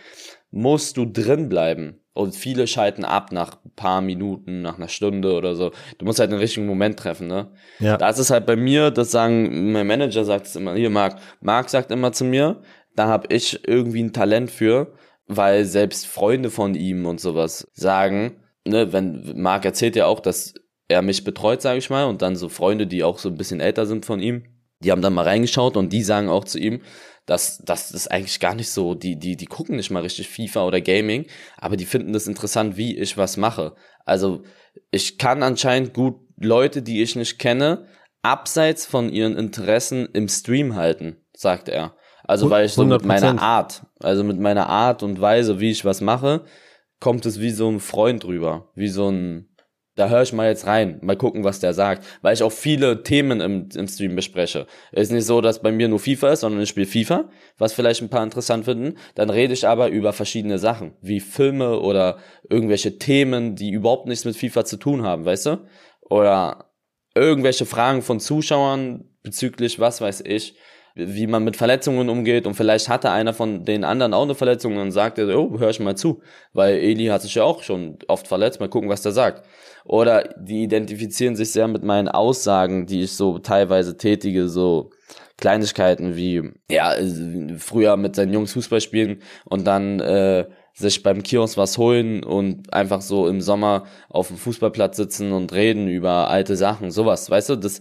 [0.50, 2.01] musst du drin bleiben.
[2.14, 5.70] Und viele schalten ab nach ein paar Minuten, nach einer Stunde oder so.
[5.96, 7.52] Du musst halt den richtigen Moment treffen, ne?
[7.78, 7.96] Ja.
[7.96, 11.18] Da ist es halt bei mir, das sagen, mein Manager sagt es immer, hier Marc,
[11.40, 12.60] Marc sagt immer zu mir,
[12.94, 14.92] da habe ich irgendwie ein Talent für,
[15.26, 20.54] weil selbst Freunde von ihm und sowas sagen, ne, wenn Marc erzählt ja auch, dass
[20.88, 23.60] er mich betreut, sage ich mal, und dann so Freunde, die auch so ein bisschen
[23.60, 24.44] älter sind von ihm,
[24.80, 26.82] die haben dann mal reingeschaut und die sagen auch zu ihm,
[27.26, 30.66] dass das ist eigentlich gar nicht so, die, die, die gucken nicht mal richtig FIFA
[30.66, 33.74] oder Gaming, aber die finden das interessant, wie ich was mache.
[34.04, 34.42] Also
[34.90, 37.86] ich kann anscheinend gut Leute, die ich nicht kenne,
[38.22, 41.94] abseits von ihren Interessen im Stream halten, sagt er.
[42.24, 42.88] Also weil ich so 100%.
[42.88, 46.44] mit meiner Art, also mit meiner Art und Weise, wie ich was mache,
[47.00, 49.48] kommt es wie so ein Freund rüber, wie so ein
[49.94, 53.02] da höre ich mal jetzt rein, mal gucken, was der sagt, weil ich auch viele
[53.02, 54.66] Themen im, im Stream bespreche.
[54.90, 57.28] Es ist nicht so, dass bei mir nur FIFA ist, sondern ich spiele FIFA,
[57.58, 58.96] was vielleicht ein paar interessant finden.
[59.14, 64.24] Dann rede ich aber über verschiedene Sachen, wie Filme oder irgendwelche Themen, die überhaupt nichts
[64.24, 65.66] mit FIFA zu tun haben, weißt du?
[66.00, 66.72] Oder
[67.14, 70.56] irgendwelche Fragen von Zuschauern bezüglich, was weiß ich,
[70.94, 72.46] wie man mit Verletzungen umgeht.
[72.46, 75.80] Und vielleicht hatte einer von den anderen auch eine Verletzung und sagte, oh, hör ich
[75.80, 76.20] mal zu,
[76.52, 79.44] weil Eli hat sich ja auch schon oft verletzt, mal gucken, was der sagt.
[79.84, 84.90] Oder die identifizieren sich sehr mit meinen Aussagen, die ich so teilweise tätige, so
[85.38, 86.94] Kleinigkeiten wie, ja,
[87.58, 92.72] früher mit seinen Jungs Fußball spielen und dann äh, sich beim Kiosk was holen und
[92.72, 97.50] einfach so im Sommer auf dem Fußballplatz sitzen und reden über alte Sachen, sowas, weißt
[97.50, 97.80] du, das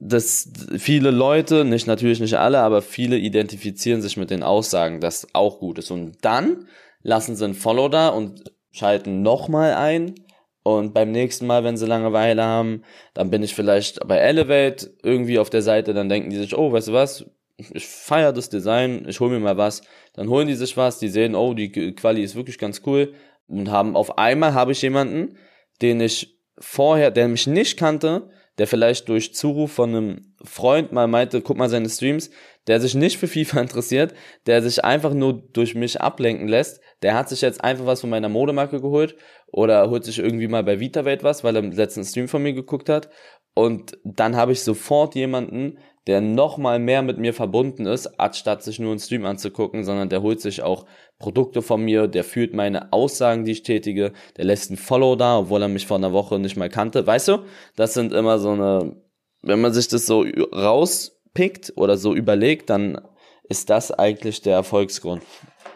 [0.00, 5.28] dass viele Leute, nicht natürlich nicht alle, aber viele identifizieren sich mit den Aussagen, das
[5.34, 5.90] auch gut ist.
[5.90, 6.66] Und dann
[7.02, 10.14] lassen sie ein Follow da und schalten nochmal ein.
[10.62, 12.82] Und beim nächsten Mal, wenn sie Langeweile haben,
[13.12, 16.72] dann bin ich vielleicht bei Elevate irgendwie auf der Seite, dann denken die sich, oh,
[16.72, 19.82] weißt du was, ich feiere das Design, ich hole mir mal was.
[20.14, 23.12] Dann holen die sich was, die sehen, oh, die Quali ist wirklich ganz cool.
[23.48, 25.36] Und haben auf einmal habe ich jemanden,
[25.82, 31.06] den ich vorher, der mich nicht kannte, der vielleicht durch Zuruf von einem Freund mal
[31.06, 32.30] meinte, guck mal seine Streams,
[32.66, 34.12] der sich nicht für FIFA interessiert,
[34.44, 38.10] der sich einfach nur durch mich ablenken lässt, der hat sich jetzt einfach was von
[38.10, 42.04] meiner Modemarke geholt oder holt sich irgendwie mal bei VitaWelt was, weil er im letzten
[42.04, 43.08] Stream von mir geguckt hat.
[43.54, 48.62] Und dann habe ich sofort jemanden, der noch mal mehr mit mir verbunden ist, anstatt
[48.62, 50.86] sich nur einen Stream anzugucken, sondern der holt sich auch
[51.18, 55.38] Produkte von mir, der fühlt meine Aussagen, die ich tätige, der lässt einen Follow da,
[55.38, 57.06] obwohl er mich vor einer Woche nicht mal kannte.
[57.06, 57.44] Weißt du,
[57.76, 58.96] das sind immer so eine,
[59.42, 63.00] wenn man sich das so rauspickt oder so überlegt, dann
[63.44, 65.22] ist das eigentlich der Erfolgsgrund.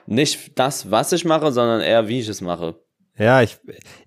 [0.07, 2.77] Nicht das, was ich mache, sondern eher, wie ich es mache.
[3.17, 3.59] Ja, ich,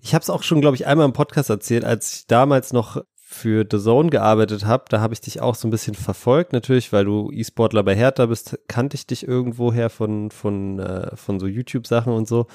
[0.02, 3.02] ich habe es auch schon, glaube ich, einmal im Podcast erzählt, als ich damals noch
[3.30, 6.94] für The Zone gearbeitet habe, da habe ich dich auch so ein bisschen verfolgt, natürlich,
[6.94, 11.46] weil du E-Sportler bei Hertha bist, kannte ich dich irgendwoher von, von, äh, von so
[11.46, 12.46] YouTube-Sachen und so.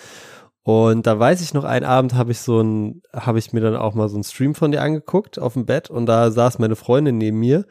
[0.63, 3.75] Und da weiß ich noch, einen Abend habe ich so ein, habe ich mir dann
[3.75, 6.75] auch mal so einen Stream von dir angeguckt auf dem Bett und da saß meine
[6.75, 7.65] Freundin neben mir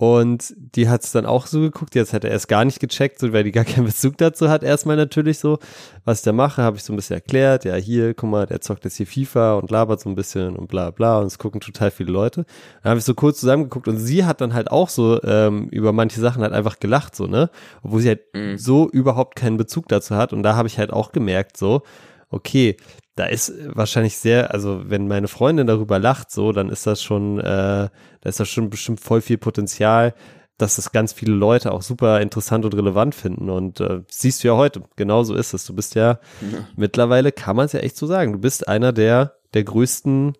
[0.00, 3.18] und die hat es dann auch so geguckt, jetzt hat er erst gar nicht gecheckt,
[3.18, 4.62] so, weil die gar keinen Bezug dazu hat.
[4.62, 5.58] Erstmal natürlich so,
[6.06, 7.66] was ich da mache, habe ich so ein bisschen erklärt.
[7.66, 10.68] Ja, hier, guck mal, der zockt jetzt hier FIFA und labert so ein bisschen und
[10.68, 12.46] bla bla und es gucken total viele Leute.
[12.82, 15.92] Dann habe ich so kurz zusammengeguckt und sie hat dann halt auch so ähm, über
[15.92, 17.50] manche Sachen halt einfach gelacht, so, ne?
[17.82, 18.56] Obwohl sie halt mhm.
[18.56, 20.32] so überhaupt keinen Bezug dazu hat.
[20.32, 21.82] Und da habe ich halt auch gemerkt, so,
[22.30, 22.78] okay,
[23.20, 27.38] da ist wahrscheinlich sehr, also wenn meine Freundin darüber lacht, so, dann ist das schon,
[27.38, 27.90] äh, da
[28.24, 30.14] ist das schon bestimmt voll viel Potenzial,
[30.56, 33.50] dass das ganz viele Leute auch super interessant und relevant finden.
[33.50, 35.66] Und äh, siehst du ja heute, genau so ist es.
[35.66, 36.66] Du bist ja, ja.
[36.76, 40.32] mittlerweile, kann man es ja echt so sagen, du bist einer der, der größten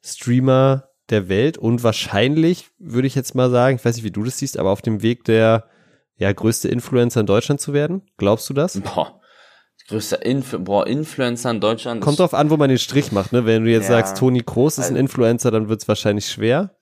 [0.00, 4.22] Streamer der Welt und wahrscheinlich, würde ich jetzt mal sagen, ich weiß nicht, wie du
[4.22, 5.64] das siehst, aber auf dem Weg der
[6.18, 8.02] ja, größte Influencer in Deutschland zu werden.
[8.16, 8.78] Glaubst du das?
[8.80, 9.17] Boah,
[9.88, 12.00] größter Inf boah, Influencer in Deutschland.
[12.00, 13.46] Kommt drauf an, wo man den Strich macht, ne?
[13.46, 16.74] Wenn du jetzt ja, sagst, Toni Kroos ist ein also Influencer, dann wird's wahrscheinlich schwer.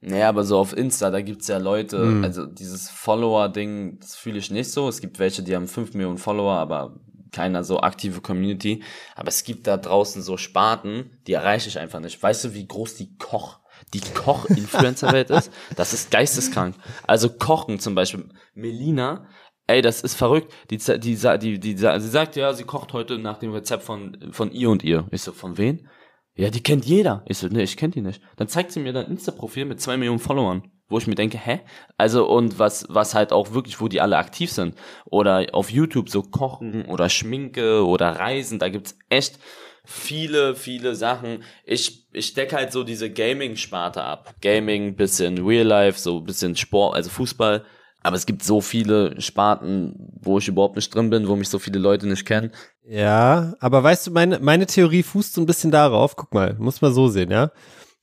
[0.00, 2.24] Naja, aber so auf Insta, da gibt's ja Leute, hm.
[2.24, 4.88] also dieses Follower-Ding, das fühle ich nicht so.
[4.88, 7.00] Es gibt welche, die haben fünf Millionen Follower, aber
[7.32, 8.82] keiner so aktive Community.
[9.14, 12.22] Aber es gibt da draußen so Sparten, die erreiche ich einfach nicht.
[12.22, 13.58] Weißt du, wie groß die Koch,
[13.92, 15.50] die Koch-Influencer-Welt ist?
[15.76, 16.76] Das ist geisteskrank.
[17.06, 18.28] Also Kochen zum Beispiel.
[18.54, 19.26] Melina
[19.66, 20.52] Ey, das ist verrückt.
[20.70, 24.16] Die, die, die, die, die, sie sagt, ja, sie kocht heute nach dem Rezept von,
[24.30, 25.06] von ihr und ihr.
[25.10, 25.88] Ich so, von wen?
[26.36, 27.24] Ja, die kennt jeder.
[27.26, 28.22] Ich so, nee, ich kenn die nicht.
[28.36, 31.60] Dann zeigt sie mir dein Insta-Profil mit zwei Millionen Followern, wo ich mir denke, hä?
[31.96, 34.76] Also, und was, was halt auch wirklich, wo die alle aktiv sind.
[35.06, 39.40] Oder auf YouTube so Kochen oder Schminke oder Reisen, da gibt's echt
[39.84, 41.42] viele, viele Sachen.
[41.64, 44.34] Ich, ich decke halt so diese Gaming-Sparte ab.
[44.42, 47.64] Gaming, bisschen Real Life, so bisschen Sport, also Fußball
[48.06, 51.58] aber es gibt so viele Sparten, wo ich überhaupt nicht drin bin, wo mich so
[51.58, 52.52] viele Leute nicht kennen.
[52.88, 56.80] Ja, aber weißt du, meine, meine Theorie fußt so ein bisschen darauf, guck mal, muss
[56.80, 57.50] man so sehen, ja.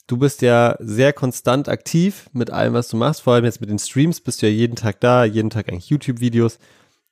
[0.06, 3.70] Du bist ja sehr konstant aktiv mit allem, was du machst, vor allem jetzt mit
[3.70, 6.60] den Streams bist du ja jeden Tag da, jeden Tag eigentlich YouTube-Videos.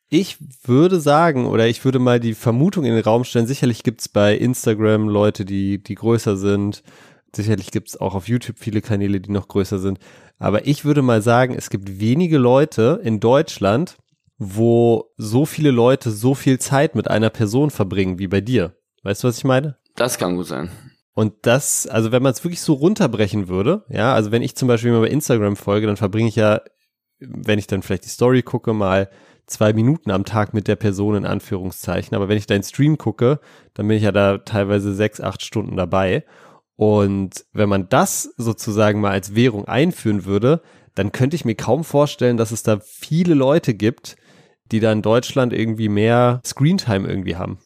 [0.10, 4.10] Ich würde sagen, oder ich würde mal die Vermutung in den Raum stellen, sicherlich gibt's
[4.10, 6.84] bei Instagram Leute, die, die größer sind,
[7.35, 9.99] sicherlich gibt's auch auf YouTube viele Kanäle, die noch größer sind.
[10.37, 13.97] Aber ich würde mal sagen, es gibt wenige Leute in Deutschland,
[14.37, 18.75] wo so viele Leute so viel Zeit mit einer Person verbringen wie bei dir.
[19.03, 19.77] Weißt du, was ich meine?
[19.95, 20.71] Das kann gut sein.
[21.13, 24.67] Und das, also wenn man es wirklich so runterbrechen würde, ja, also wenn ich zum
[24.67, 26.61] Beispiel mal bei Instagram folge, dann verbringe ich ja,
[27.19, 29.09] wenn ich dann vielleicht die Story gucke, mal
[29.45, 32.15] zwei Minuten am Tag mit der Person in Anführungszeichen.
[32.15, 33.39] Aber wenn ich deinen Stream gucke,
[33.73, 36.23] dann bin ich ja da teilweise sechs, acht Stunden dabei.
[36.75, 40.62] Und wenn man das sozusagen mal als Währung einführen würde,
[40.95, 44.15] dann könnte ich mir kaum vorstellen, dass es da viele Leute gibt,
[44.71, 47.60] die da in Deutschland irgendwie mehr Screentime irgendwie haben.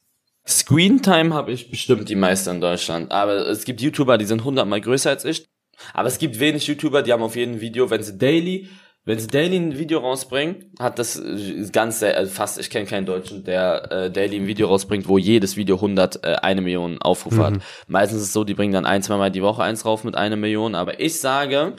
[0.48, 3.12] Screentime habe ich bestimmt die meiste in Deutschland.
[3.12, 5.48] Aber es gibt YouTuber, die sind hundertmal größer als ich.
[5.94, 8.70] Aber es gibt wenig YouTuber, die haben auf jedem Video, wenn sie daily,
[9.06, 13.06] wenn sie daily ein Video rausbringen, hat das äh, ganz also fast, ich kenne keinen
[13.06, 17.38] Deutschen, der äh, daily ein Video rausbringt, wo jedes Video 100, äh, eine Million Aufrufe
[17.38, 17.44] mhm.
[17.44, 17.54] hat.
[17.88, 20.16] Meistens ist es so, die bringen dann ein, zwei Mal die Woche eins rauf mit
[20.16, 20.74] einer Million.
[20.74, 21.76] Aber ich sage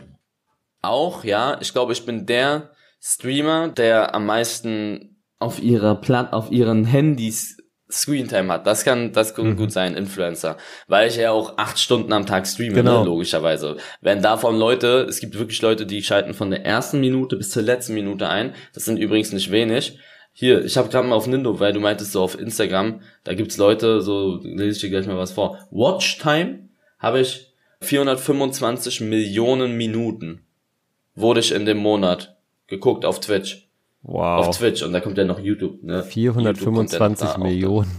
[0.82, 6.52] auch, ja, ich glaube, ich bin der Streamer, der am meisten auf ihrer Platt, auf
[6.52, 7.55] ihren Handys
[7.90, 8.66] Screentime hat.
[8.66, 9.56] Das kann, das kann mhm.
[9.56, 10.56] gut sein, Influencer.
[10.88, 13.00] Weil ich ja auch acht Stunden am Tag streame, ne, genau.
[13.00, 13.76] ne, logischerweise.
[14.00, 17.62] Wenn davon Leute, es gibt wirklich Leute, die schalten von der ersten Minute bis zur
[17.62, 18.54] letzten Minute ein.
[18.74, 19.98] Das sind übrigens nicht wenig.
[20.32, 23.56] Hier, ich habe gerade mal auf Nindo, weil du meintest so auf Instagram, da gibt's
[23.56, 25.58] Leute, so lese ich dir gleich mal was vor.
[25.70, 26.68] Watchtime
[26.98, 30.42] habe ich 425 Millionen Minuten
[31.16, 32.36] wurde ich in dem Monat
[32.68, 33.65] geguckt auf Twitch.
[34.08, 34.46] Wow.
[34.46, 35.82] Auf Twitch und da kommt ja noch YouTube.
[35.82, 36.04] Ne?
[36.04, 37.90] 425 YouTube Millionen.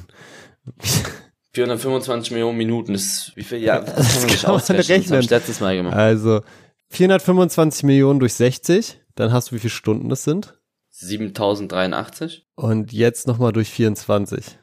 [1.54, 3.58] 425 Millionen Minuten ist wie viel?
[3.58, 5.10] Ja, das kann man nicht kann man ausrechnen.
[5.10, 5.96] Das ich letztes Mal gemacht.
[5.96, 6.41] Also
[6.89, 10.58] 425 Millionen durch 60, dann hast du wie viele Stunden das sind?
[10.91, 12.48] 7083.
[12.56, 14.58] Und jetzt nochmal durch 24.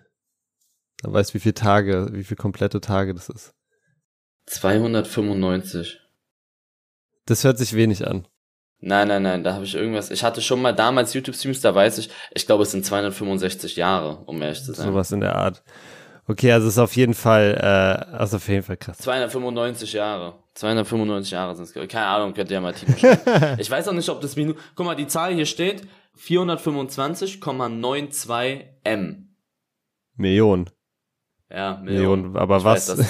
[1.03, 3.53] Dann weißt du, wie viele Tage, wie viele komplette Tage das ist.
[4.47, 6.01] 295.
[7.27, 8.27] Das hört sich wenig an.
[8.87, 10.11] Nein, nein, nein, da habe ich irgendwas.
[10.11, 14.19] Ich hatte schon mal damals YouTube-Streams, da weiß ich, ich glaube, es sind 265 Jahre,
[14.27, 14.89] um ehrlich zu sein.
[14.89, 15.63] Sowas in der Art.
[16.29, 17.65] Okay, also ist auf jeden Fall, äh,
[18.15, 18.99] also auf jeden Fall krass.
[18.99, 20.35] 295 Jahre.
[20.53, 21.73] 295 Jahre sind es.
[21.73, 22.95] Keine Ahnung, könnt ihr ja mal Team
[23.59, 24.61] Ich weiß auch nicht, ob das Minute.
[24.75, 29.35] Guck mal, die Zahl hier steht 425,92 M.
[30.17, 30.69] Millionen.
[31.51, 32.33] Ja, Millionen.
[32.33, 32.91] Millionen aber ich was?
[32.91, 33.07] Weiß, das,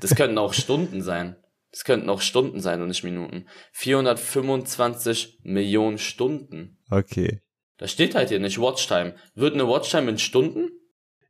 [0.00, 1.36] das könnten auch Stunden sein.
[1.78, 3.46] Das könnten auch Stunden sein und nicht Minuten.
[3.70, 6.76] 425 Millionen Stunden.
[6.90, 7.40] Okay.
[7.76, 9.14] Da steht halt hier nicht Watchtime.
[9.36, 10.70] Wird eine Watchtime in Stunden?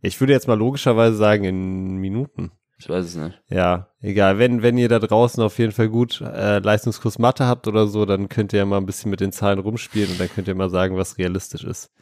[0.01, 2.53] Ich würde jetzt mal logischerweise sagen in Minuten.
[2.79, 3.39] Ich weiß es nicht.
[3.51, 4.39] Ja, egal.
[4.39, 8.07] Wenn, wenn ihr da draußen auf jeden Fall gut äh, Leistungskurs Mathe habt oder so,
[8.07, 10.55] dann könnt ihr ja mal ein bisschen mit den Zahlen rumspielen und dann könnt ihr
[10.55, 11.93] mal sagen, was realistisch ist.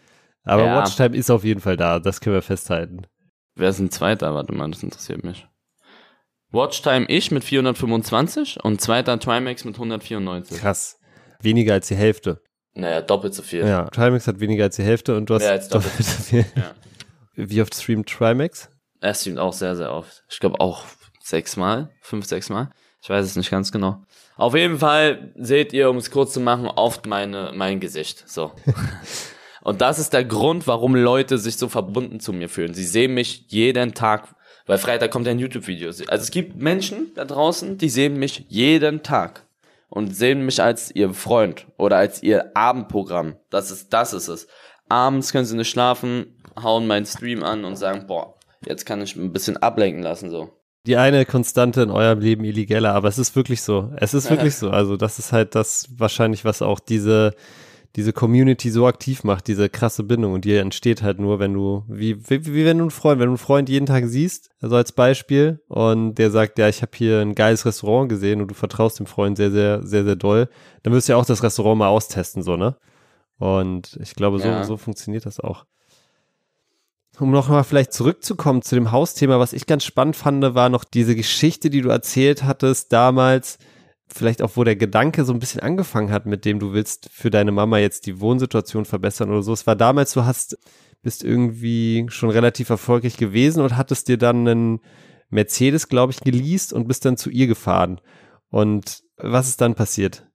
[0.44, 0.76] Aber ja.
[0.76, 3.08] Watchtime ist auf jeden Fall da, das können wir festhalten.
[3.56, 4.34] Wer ist ein Zweiter?
[4.34, 5.48] Warte mal, das interessiert mich.
[6.56, 10.58] Watchtime ich mit 425 und zweiter Trimax mit 194.
[10.58, 10.98] Krass.
[11.40, 12.42] Weniger als die Hälfte.
[12.72, 13.66] Naja, doppelt so viel.
[13.66, 16.22] Ja, Trimax hat weniger als die Hälfte und du hast Mehr als doppelt, doppelt so
[16.22, 16.46] viel.
[16.56, 16.74] Ja.
[17.34, 18.70] Wie oft streamt Trimax?
[19.00, 20.24] Er streamt auch sehr, sehr oft.
[20.30, 20.84] Ich glaube auch
[21.20, 22.70] sechsmal, fünf, sechsmal.
[23.02, 24.02] Ich weiß es nicht ganz genau.
[24.36, 28.24] Auf jeden Fall seht ihr, um es kurz zu machen, oft meine, mein Gesicht.
[28.26, 28.52] So.
[29.62, 32.72] Und das ist der Grund, warum Leute sich so verbunden zu mir fühlen.
[32.72, 34.34] Sie sehen mich jeden Tag
[34.66, 35.88] weil Freitag kommt ein YouTube-Video.
[35.88, 39.46] Also es gibt Menschen da draußen, die sehen mich jeden Tag
[39.88, 43.36] und sehen mich als ihr Freund oder als ihr Abendprogramm.
[43.50, 44.48] Das ist, das ist es.
[44.88, 48.34] Abends können sie nicht schlafen, hauen meinen Stream an und sagen, boah,
[48.66, 50.50] jetzt kann ich ein bisschen ablenken lassen, so.
[50.86, 53.92] Die eine Konstante in eurem Leben illegaler, aber es ist wirklich so.
[53.96, 54.70] Es ist wirklich so.
[54.70, 57.34] Also das ist halt das wahrscheinlich, was auch diese,
[57.94, 61.84] diese Community so aktiv macht, diese krasse Bindung und die entsteht halt nur, wenn du,
[61.88, 64.76] wie, wie, wie wenn du einen Freund, wenn du einen Freund jeden Tag siehst, also
[64.76, 68.54] als Beispiel, und der sagt, ja, ich habe hier ein geiles Restaurant gesehen und du
[68.54, 70.48] vertraust dem Freund sehr, sehr, sehr, sehr doll,
[70.82, 72.76] dann wirst du ja auch das Restaurant mal austesten, so, ne?
[73.38, 74.64] Und ich glaube, so, ja.
[74.64, 75.66] so funktioniert das auch.
[77.18, 81.16] Um nochmal vielleicht zurückzukommen zu dem Hausthema, was ich ganz spannend fand, war noch diese
[81.16, 83.58] Geschichte, die du erzählt hattest damals,
[84.08, 87.30] vielleicht auch, wo der Gedanke so ein bisschen angefangen hat, mit dem du willst für
[87.30, 89.52] deine Mama jetzt die Wohnsituation verbessern oder so.
[89.52, 90.58] Es war damals, du hast,
[91.02, 94.80] bist irgendwie schon relativ erfolgreich gewesen und hattest dir dann einen
[95.28, 98.00] Mercedes, glaube ich, geleast und bist dann zu ihr gefahren.
[98.48, 100.26] Und was ist dann passiert?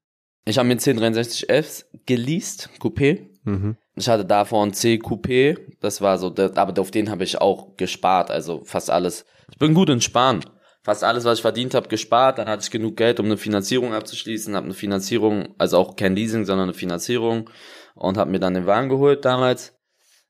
[0.46, 3.30] Ich habe mir 1063F geleast, Coupé.
[3.44, 3.78] Mhm.
[3.96, 7.76] Ich hatte davor ein C Coupé, das war so, aber auf den habe ich auch
[7.78, 9.26] gespart, also fast alles.
[9.52, 10.42] Ich bin gut in Sparen
[10.84, 12.38] fast alles, was ich verdient habe, gespart.
[12.38, 14.56] Dann hatte ich genug Geld, um eine Finanzierung abzuschließen.
[14.56, 17.50] Habe eine Finanzierung, also auch kein Leasing, sondern eine Finanzierung
[17.96, 19.74] und habe mir dann den Wagen geholt damals.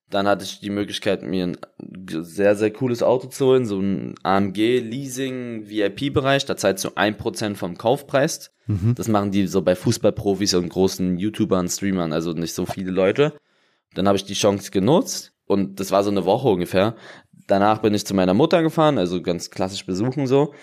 [0.09, 1.57] Dann hatte ich die Möglichkeit, mir ein
[2.09, 6.45] sehr, sehr cooles Auto zu holen, so ein AMG Leasing VIP-Bereich.
[6.45, 8.51] Da zahlst du ein Prozent vom Kaufpreis.
[8.67, 8.93] Mhm.
[8.95, 13.33] Das machen die so bei Fußballprofis und großen YouTubern, Streamern, also nicht so viele Leute.
[13.93, 16.95] Dann habe ich die Chance genutzt und das war so eine Woche ungefähr.
[17.51, 20.53] Danach bin ich zu meiner Mutter gefahren, also ganz klassisch besuchen so.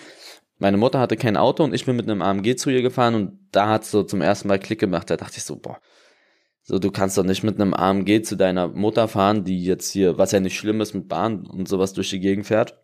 [0.57, 3.38] Meine Mutter hatte kein Auto und ich bin mit einem AMG zu ihr gefahren und
[3.53, 5.11] da hat es so zum ersten Mal Klick gemacht.
[5.11, 5.79] Da dachte ich so, boah,
[6.62, 10.16] so du kannst doch nicht mit einem AMG zu deiner Mutter fahren, die jetzt hier,
[10.16, 12.79] was ja nicht schlimm ist, mit Bahn und sowas durch die Gegend fährt.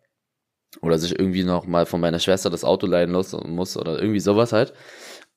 [0.83, 3.33] oder sich irgendwie noch mal von meiner Schwester das Auto leihen muss
[3.77, 4.73] oder irgendwie sowas halt.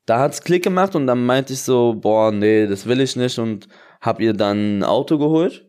[0.05, 3.39] Da hat's Klick gemacht und dann meinte ich so, boah, nee, das will ich nicht
[3.39, 3.67] und
[4.03, 5.67] hab ihr dann ein Auto geholt.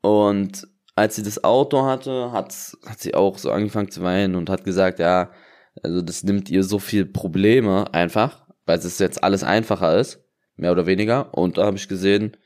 [0.00, 2.54] Und als sie das Auto hatte, hat,
[2.86, 5.30] hat sie auch so angefangen zu weinen und hat gesagt, ja,
[5.82, 10.22] also das nimmt ihr so viel Probleme einfach, weil es jetzt alles einfacher ist,
[10.56, 11.32] mehr oder weniger.
[11.34, 12.36] Und da habe ich gesehen,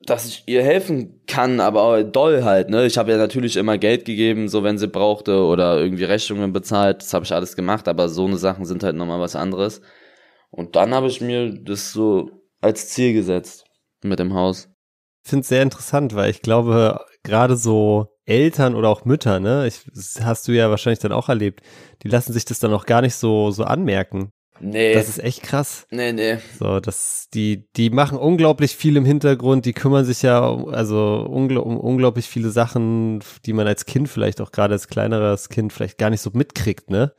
[0.00, 2.86] dass ich ihr helfen kann, aber doll halt, ne?
[2.86, 7.02] Ich habe ja natürlich immer Geld gegeben, so wenn sie brauchte oder irgendwie Rechnungen bezahlt,
[7.02, 9.80] das habe ich alles gemacht, aber so eine Sachen sind halt nochmal was anderes.
[10.50, 13.64] Und dann habe ich mir das so als Ziel gesetzt
[14.02, 14.68] mit dem Haus.
[15.24, 19.66] Ich finde es sehr interessant, weil ich glaube, gerade so Eltern oder auch Mütter, ne,
[19.66, 21.60] ich, das hast du ja wahrscheinlich dann auch erlebt,
[22.02, 24.30] die lassen sich das dann auch gar nicht so, so anmerken.
[24.60, 24.94] Nee.
[24.94, 25.86] Das ist echt krass.
[25.90, 26.38] Nee, nee.
[26.58, 31.58] So, das, die, die machen unglaublich viel im Hintergrund, die kümmern sich ja also ungl
[31.58, 35.98] um unglaublich viele Sachen, die man als Kind vielleicht auch gerade als kleineres Kind vielleicht
[35.98, 37.12] gar nicht so mitkriegt, ne?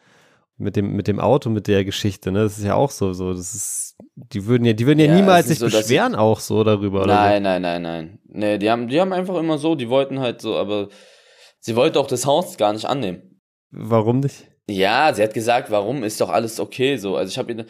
[0.59, 2.43] Mit dem, mit dem Auto, mit der Geschichte, ne?
[2.43, 5.13] Das ist ja auch so, so, das ist, die würden ja, die würden ja, ja
[5.13, 7.13] niemals sich so, beschweren auch so darüber, oder?
[7.13, 7.49] Nein, so.
[7.49, 8.19] nein, nein, nein.
[8.25, 10.89] Nee, die haben, die haben einfach immer so, die wollten halt so, aber
[11.59, 13.39] sie wollte auch das Haus gar nicht annehmen.
[13.69, 14.47] Warum nicht?
[14.69, 17.15] Ja, sie hat gesagt, warum ist doch alles okay so.
[17.15, 17.65] Also ich habe ihr,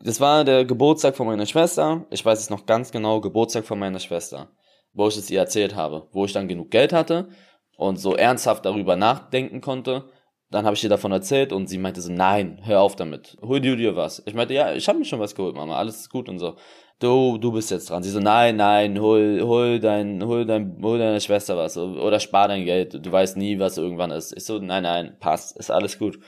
[0.00, 2.06] das war der Geburtstag von meiner Schwester.
[2.10, 4.50] Ich weiß es noch ganz genau, Geburtstag von meiner Schwester,
[4.92, 7.28] wo ich es ihr erzählt habe, wo ich dann genug Geld hatte
[7.76, 10.10] und so ernsthaft darüber nachdenken konnte.
[10.50, 13.36] Dann habe ich ihr davon erzählt und sie meinte so, nein, hör auf damit.
[13.42, 14.22] Hol dir dir was.
[14.26, 16.56] Ich meinte, ja, ich habe mir schon was geholt, Mama, alles ist gut und so.
[16.98, 18.02] Du, du bist jetzt dran.
[18.02, 22.48] Sie so, nein, nein, hol, hol dein, hol dein, hol deine Schwester was oder spar
[22.48, 23.04] dein Geld.
[23.04, 24.32] Du weißt nie, was irgendwann ist.
[24.36, 26.18] Ich so, nein, nein, passt, ist alles gut.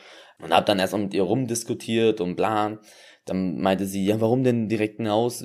[0.43, 2.79] Und hab dann erstmal mit ihr rumdiskutiert und bla.
[3.25, 5.45] Dann meinte sie, ja, warum denn direkt ein Haus?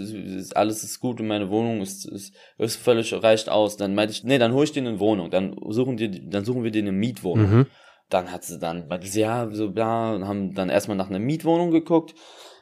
[0.55, 3.77] Alles ist gut und meine Wohnung ist, ist, ist völlig reicht aus.
[3.77, 5.29] Dann meinte ich, nee, dann hol ich dir eine Wohnung.
[5.29, 7.49] Dann suchen wir, dann suchen wir dir eine Mietwohnung.
[7.49, 7.65] Mhm.
[8.09, 11.19] Dann hat sie dann, meinte sie, ja, so bla, und haben dann erstmal nach einer
[11.19, 12.13] Mietwohnung geguckt.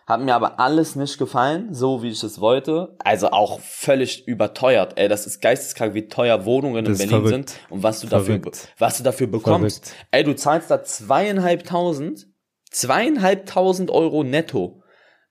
[0.07, 2.95] Hat mir aber alles nicht gefallen, so wie ich es wollte.
[2.99, 4.97] Also auch völlig überteuert.
[4.97, 7.49] Ey, das ist geisteskrank, wie teuer Wohnungen in Berlin verrückt.
[7.49, 8.45] sind und was du verrückt.
[8.45, 9.85] dafür, was du dafür bekommst.
[9.85, 10.07] Verrückt.
[10.11, 12.27] Ey, du zahlst da zweieinhalbtausend,
[12.71, 14.81] zweieinhalbtausend Euro netto,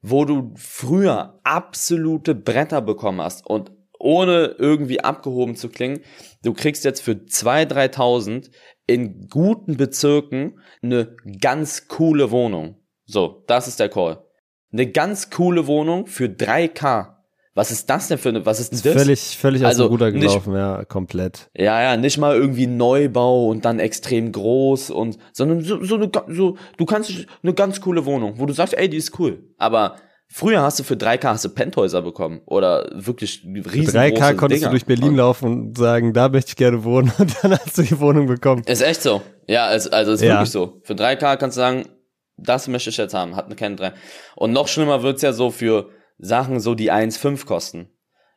[0.02, 6.00] wo du früher absolute Bretter bekommen hast und ohne irgendwie abgehoben zu klingen,
[6.42, 8.50] du kriegst jetzt für zwei, dreitausend
[8.90, 12.74] in guten Bezirken eine ganz coole Wohnung.
[13.06, 14.24] So, das ist der Call.
[14.72, 17.14] Eine ganz coole Wohnung für 3K.
[17.54, 19.02] Was ist das denn für eine, was ist denn das?
[19.02, 21.50] Völlig, völlig also aus dem Ruder gelaufen, nicht, ja, komplett.
[21.56, 26.10] Ja, ja, nicht mal irgendwie Neubau und dann extrem groß und, sondern so, so eine,
[26.28, 29.44] so, du kannst eine ganz coole Wohnung, wo du sagst, ey, die ist cool.
[29.56, 29.96] Aber
[30.32, 34.62] Früher hast du für 3K hast du Penthäuser bekommen oder wirklich riesengroße Für 3K konntest
[34.62, 34.70] Dinger.
[34.70, 37.82] du durch Berlin laufen und sagen, da möchte ich gerne wohnen und dann hast du
[37.82, 38.62] die Wohnung bekommen.
[38.64, 39.22] Ist echt so.
[39.48, 40.34] Ja, ist, also ist ja.
[40.34, 40.80] wirklich so.
[40.84, 41.88] Für 3K kannst du sagen,
[42.36, 43.92] das möchte ich jetzt haben, hat keine 3.
[44.36, 47.88] Und noch schlimmer wird's ja so für Sachen so, die 1,5 kosten.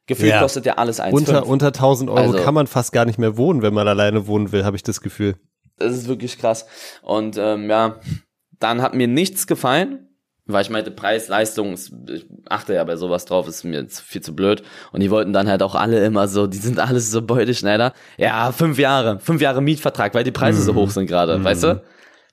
[0.07, 0.41] Gefühlt ja.
[0.41, 1.11] kostet ja alles 1,5.
[1.11, 4.25] Unter, unter 1000 Euro also, kann man fast gar nicht mehr wohnen, wenn man alleine
[4.25, 5.35] wohnen will, habe ich das Gefühl.
[5.77, 6.65] Das ist wirklich krass.
[7.03, 7.99] Und ähm, ja,
[8.59, 10.09] dann hat mir nichts gefallen
[10.45, 14.35] weil ich meinte, Preis, Leistung, ich achte ja bei sowas drauf, ist mir viel zu
[14.35, 14.61] blöd.
[14.91, 17.93] Und die wollten dann halt auch alle immer so, die sind alles so Beuteschneider.
[18.17, 20.65] Ja, fünf Jahre, fünf Jahre Mietvertrag, weil die Preise mhm.
[20.65, 21.43] so hoch sind gerade, mhm.
[21.45, 21.83] weißt du?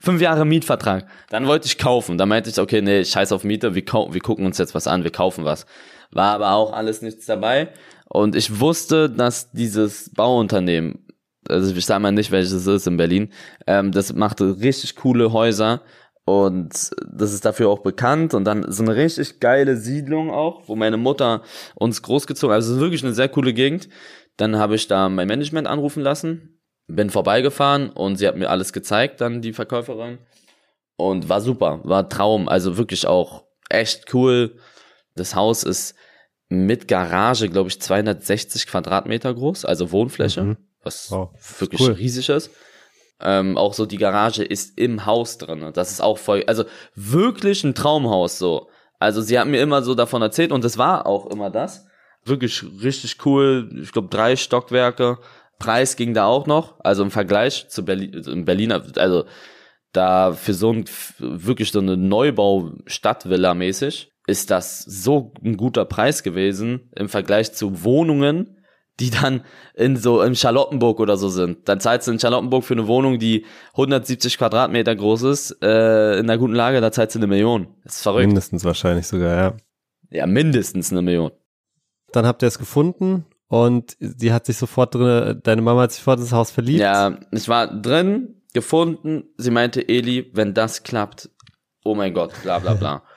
[0.01, 1.07] Fünf Jahre Mietvertrag.
[1.29, 2.19] Dann wollte ich kaufen.
[2.19, 5.05] Da meinte ich, okay, nee, scheiß auf Miete, wir, wir gucken uns jetzt was an,
[5.05, 5.67] wir kaufen was.
[6.11, 7.69] War aber auch alles nichts dabei.
[8.07, 11.07] Und ich wusste, dass dieses Bauunternehmen,
[11.49, 13.31] also ich sage mal nicht, welches es ist in Berlin,
[13.69, 15.83] ähm, das machte richtig coole Häuser
[16.31, 18.35] und das ist dafür auch bekannt.
[18.35, 21.43] Und dann so eine richtig geile Siedlung auch, wo meine Mutter
[21.75, 22.59] uns großgezogen hat.
[22.59, 23.89] Also es ist wirklich eine sehr coole Gegend.
[24.37, 28.73] Dann habe ich da mein Management anrufen lassen, bin vorbeigefahren und sie hat mir alles
[28.73, 30.19] gezeigt, dann die Verkäuferin.
[30.97, 32.49] Und war super, war Traum.
[32.49, 34.57] Also wirklich auch echt cool.
[35.17, 35.97] Das Haus ist
[36.49, 40.57] mit Garage, glaube ich, 260 Quadratmeter groß, also Wohnfläche, mhm.
[40.83, 41.93] was wow, wirklich cool.
[41.93, 42.51] riesig ist.
[43.23, 45.71] Ähm, auch so die Garage ist im Haus drin.
[45.75, 48.69] Das ist auch voll, also wirklich ein Traumhaus so.
[48.99, 51.87] Also sie hat mir immer so davon erzählt und es war auch immer das.
[52.25, 53.71] Wirklich richtig cool.
[53.83, 55.19] Ich glaube drei Stockwerke.
[55.59, 56.81] Preis ging da auch noch.
[56.81, 59.25] Also im Vergleich zu Berlin, in Berliner, also
[59.93, 60.85] da für so ein
[61.19, 67.83] wirklich so eine Neubau-Stadtvilla mäßig ist das so ein guter Preis gewesen im Vergleich zu
[67.83, 68.60] Wohnungen,
[69.01, 69.43] die dann
[69.75, 71.69] in so im Charlottenburg oder so sind.
[71.69, 76.29] Dann zahlst du in Charlottenburg für eine Wohnung, die 170 Quadratmeter groß ist, äh, in
[76.29, 77.69] einer guten Lage, da zahlst du eine Million.
[77.85, 78.27] Das ist verrückt.
[78.27, 79.57] Mindestens wahrscheinlich sogar, ja.
[80.11, 81.31] Ja, mindestens eine Million.
[82.13, 86.01] Dann habt ihr es gefunden und sie hat sich sofort drin, deine Mama hat sich
[86.01, 86.81] sofort ins Haus verliebt.
[86.81, 89.25] Ja, ich war drin gefunden.
[89.37, 91.31] Sie meinte, Eli, wenn das klappt,
[91.85, 93.03] oh mein Gott, bla bla bla.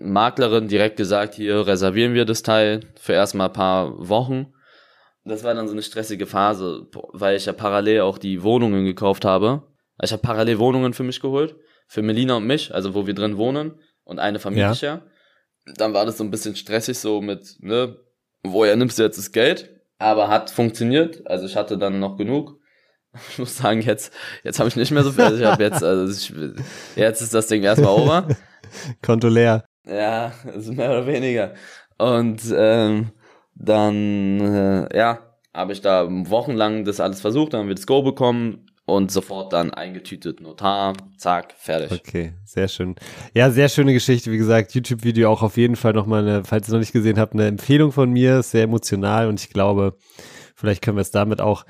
[0.00, 4.52] Maklerin direkt gesagt, hier reservieren wir das Teil für erstmal ein paar Wochen.
[5.28, 9.24] Das war dann so eine stressige Phase, weil ich ja parallel auch die Wohnungen gekauft
[9.24, 9.62] habe.
[10.02, 11.56] Ich habe parallel Wohnungen für mich geholt,
[11.86, 14.74] für Melina und mich, also wo wir drin wohnen und eine Familie.
[14.80, 15.02] Ja.
[15.76, 17.96] Dann war das so ein bisschen stressig so mit, ne,
[18.42, 19.70] woher nimmst du jetzt das Geld?
[19.98, 22.58] Aber hat funktioniert, also ich hatte dann noch genug.
[23.30, 24.12] Ich muss sagen, jetzt,
[24.44, 25.24] jetzt habe ich nicht mehr so viel.
[25.24, 26.32] Also ich habe jetzt, also ich,
[26.94, 28.28] jetzt ist das Ding erstmal over.
[29.02, 29.64] Konto leer.
[29.84, 31.54] Ja, also mehr oder weniger.
[31.96, 33.10] Und ähm,
[33.58, 35.18] dann, äh, ja,
[35.52, 39.52] habe ich da wochenlang das alles versucht, dann haben wir das Go bekommen und sofort
[39.52, 41.92] dann eingetütet, Notar, zack, fertig.
[41.92, 42.94] Okay, sehr schön.
[43.34, 44.30] Ja, sehr schöne Geschichte.
[44.30, 47.34] Wie gesagt, YouTube-Video auch auf jeden Fall nochmal eine, falls ihr noch nicht gesehen habt,
[47.34, 49.96] eine Empfehlung von mir, sehr emotional und ich glaube,
[50.54, 51.64] vielleicht können wir es damit auch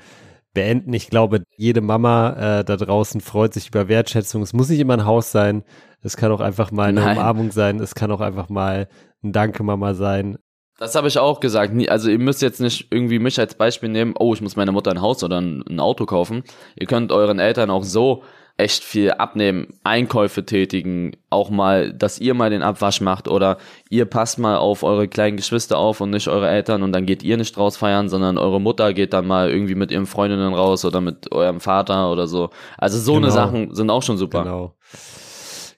[0.53, 0.93] beenden.
[0.93, 4.41] Ich glaube, jede Mama äh, da draußen freut sich über Wertschätzung.
[4.41, 5.63] Es muss nicht immer ein Haus sein.
[6.01, 7.17] Es kann auch einfach mal eine Nein.
[7.17, 7.79] Umarmung sein.
[7.79, 8.87] Es kann auch einfach mal
[9.23, 10.37] ein Danke Mama sein.
[10.79, 11.73] Das habe ich auch gesagt.
[11.89, 14.91] Also ihr müsst jetzt nicht irgendwie mich als Beispiel nehmen, oh, ich muss meiner Mutter
[14.91, 16.43] ein Haus oder ein Auto kaufen.
[16.77, 18.23] Ihr könnt euren Eltern auch so
[18.55, 23.57] echt viel abnehmen, Einkäufe tätigen, auch mal, dass ihr mal den Abwasch macht oder
[23.89, 27.23] ihr passt mal auf eure kleinen Geschwister auf und nicht eure Eltern und dann geht
[27.23, 30.83] ihr nicht raus feiern, sondern eure Mutter geht dann mal irgendwie mit ihren Freundinnen raus
[30.83, 32.49] oder mit eurem Vater oder so.
[32.77, 33.27] Also so genau.
[33.27, 34.43] eine Sachen sind auch schon super.
[34.43, 34.75] Genau.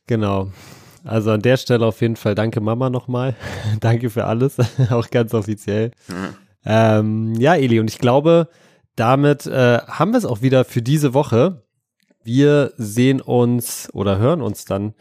[0.08, 0.48] Genau.
[1.04, 3.36] Also an der Stelle auf jeden Fall danke Mama nochmal.
[3.80, 4.58] danke für alles,
[4.90, 5.92] auch ganz offiziell.
[6.08, 6.36] Mhm.
[6.66, 8.48] Ähm, ja, Eli, und ich glaube,
[8.96, 11.64] damit äh, haben wir es auch wieder für diese Woche.
[12.24, 14.94] Wir sehen uns oder hören uns dann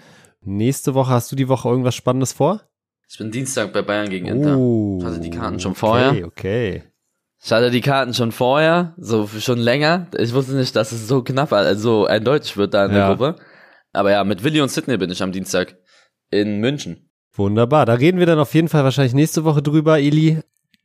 [0.42, 1.10] nächste Woche.
[1.10, 2.62] Hast du die Woche irgendwas Spannendes vor?
[3.08, 4.56] Ich bin Dienstag bei Bayern gegen Inter.
[4.98, 6.10] Ich hatte die Karten schon vorher.
[6.10, 6.82] Okay, okay.
[7.42, 10.06] Ich hatte die Karten schon vorher, so schon länger.
[10.16, 13.36] Ich wusste nicht, dass es so knapp, also so eindeutig wird da in der Gruppe.
[13.92, 15.76] Aber ja, mit Willi und Sydney bin ich am Dienstag
[16.30, 17.10] in München.
[17.32, 17.86] Wunderbar.
[17.86, 20.40] Da reden wir dann auf jeden Fall wahrscheinlich nächste Woche drüber, Eli.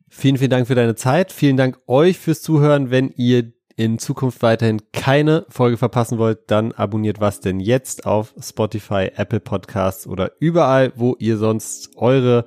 [0.10, 1.32] Vielen, vielen Dank für deine Zeit.
[1.32, 2.92] Vielen Dank euch fürs Zuhören.
[2.92, 8.34] Wenn ihr in Zukunft weiterhin keine Folge verpassen wollt, dann abonniert was denn jetzt auf
[8.40, 12.46] Spotify, Apple Podcasts oder überall, wo ihr sonst eure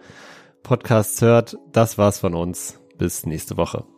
[0.63, 1.59] Podcasts hört.
[1.73, 2.81] Das war's von uns.
[2.97, 3.98] Bis nächste Woche.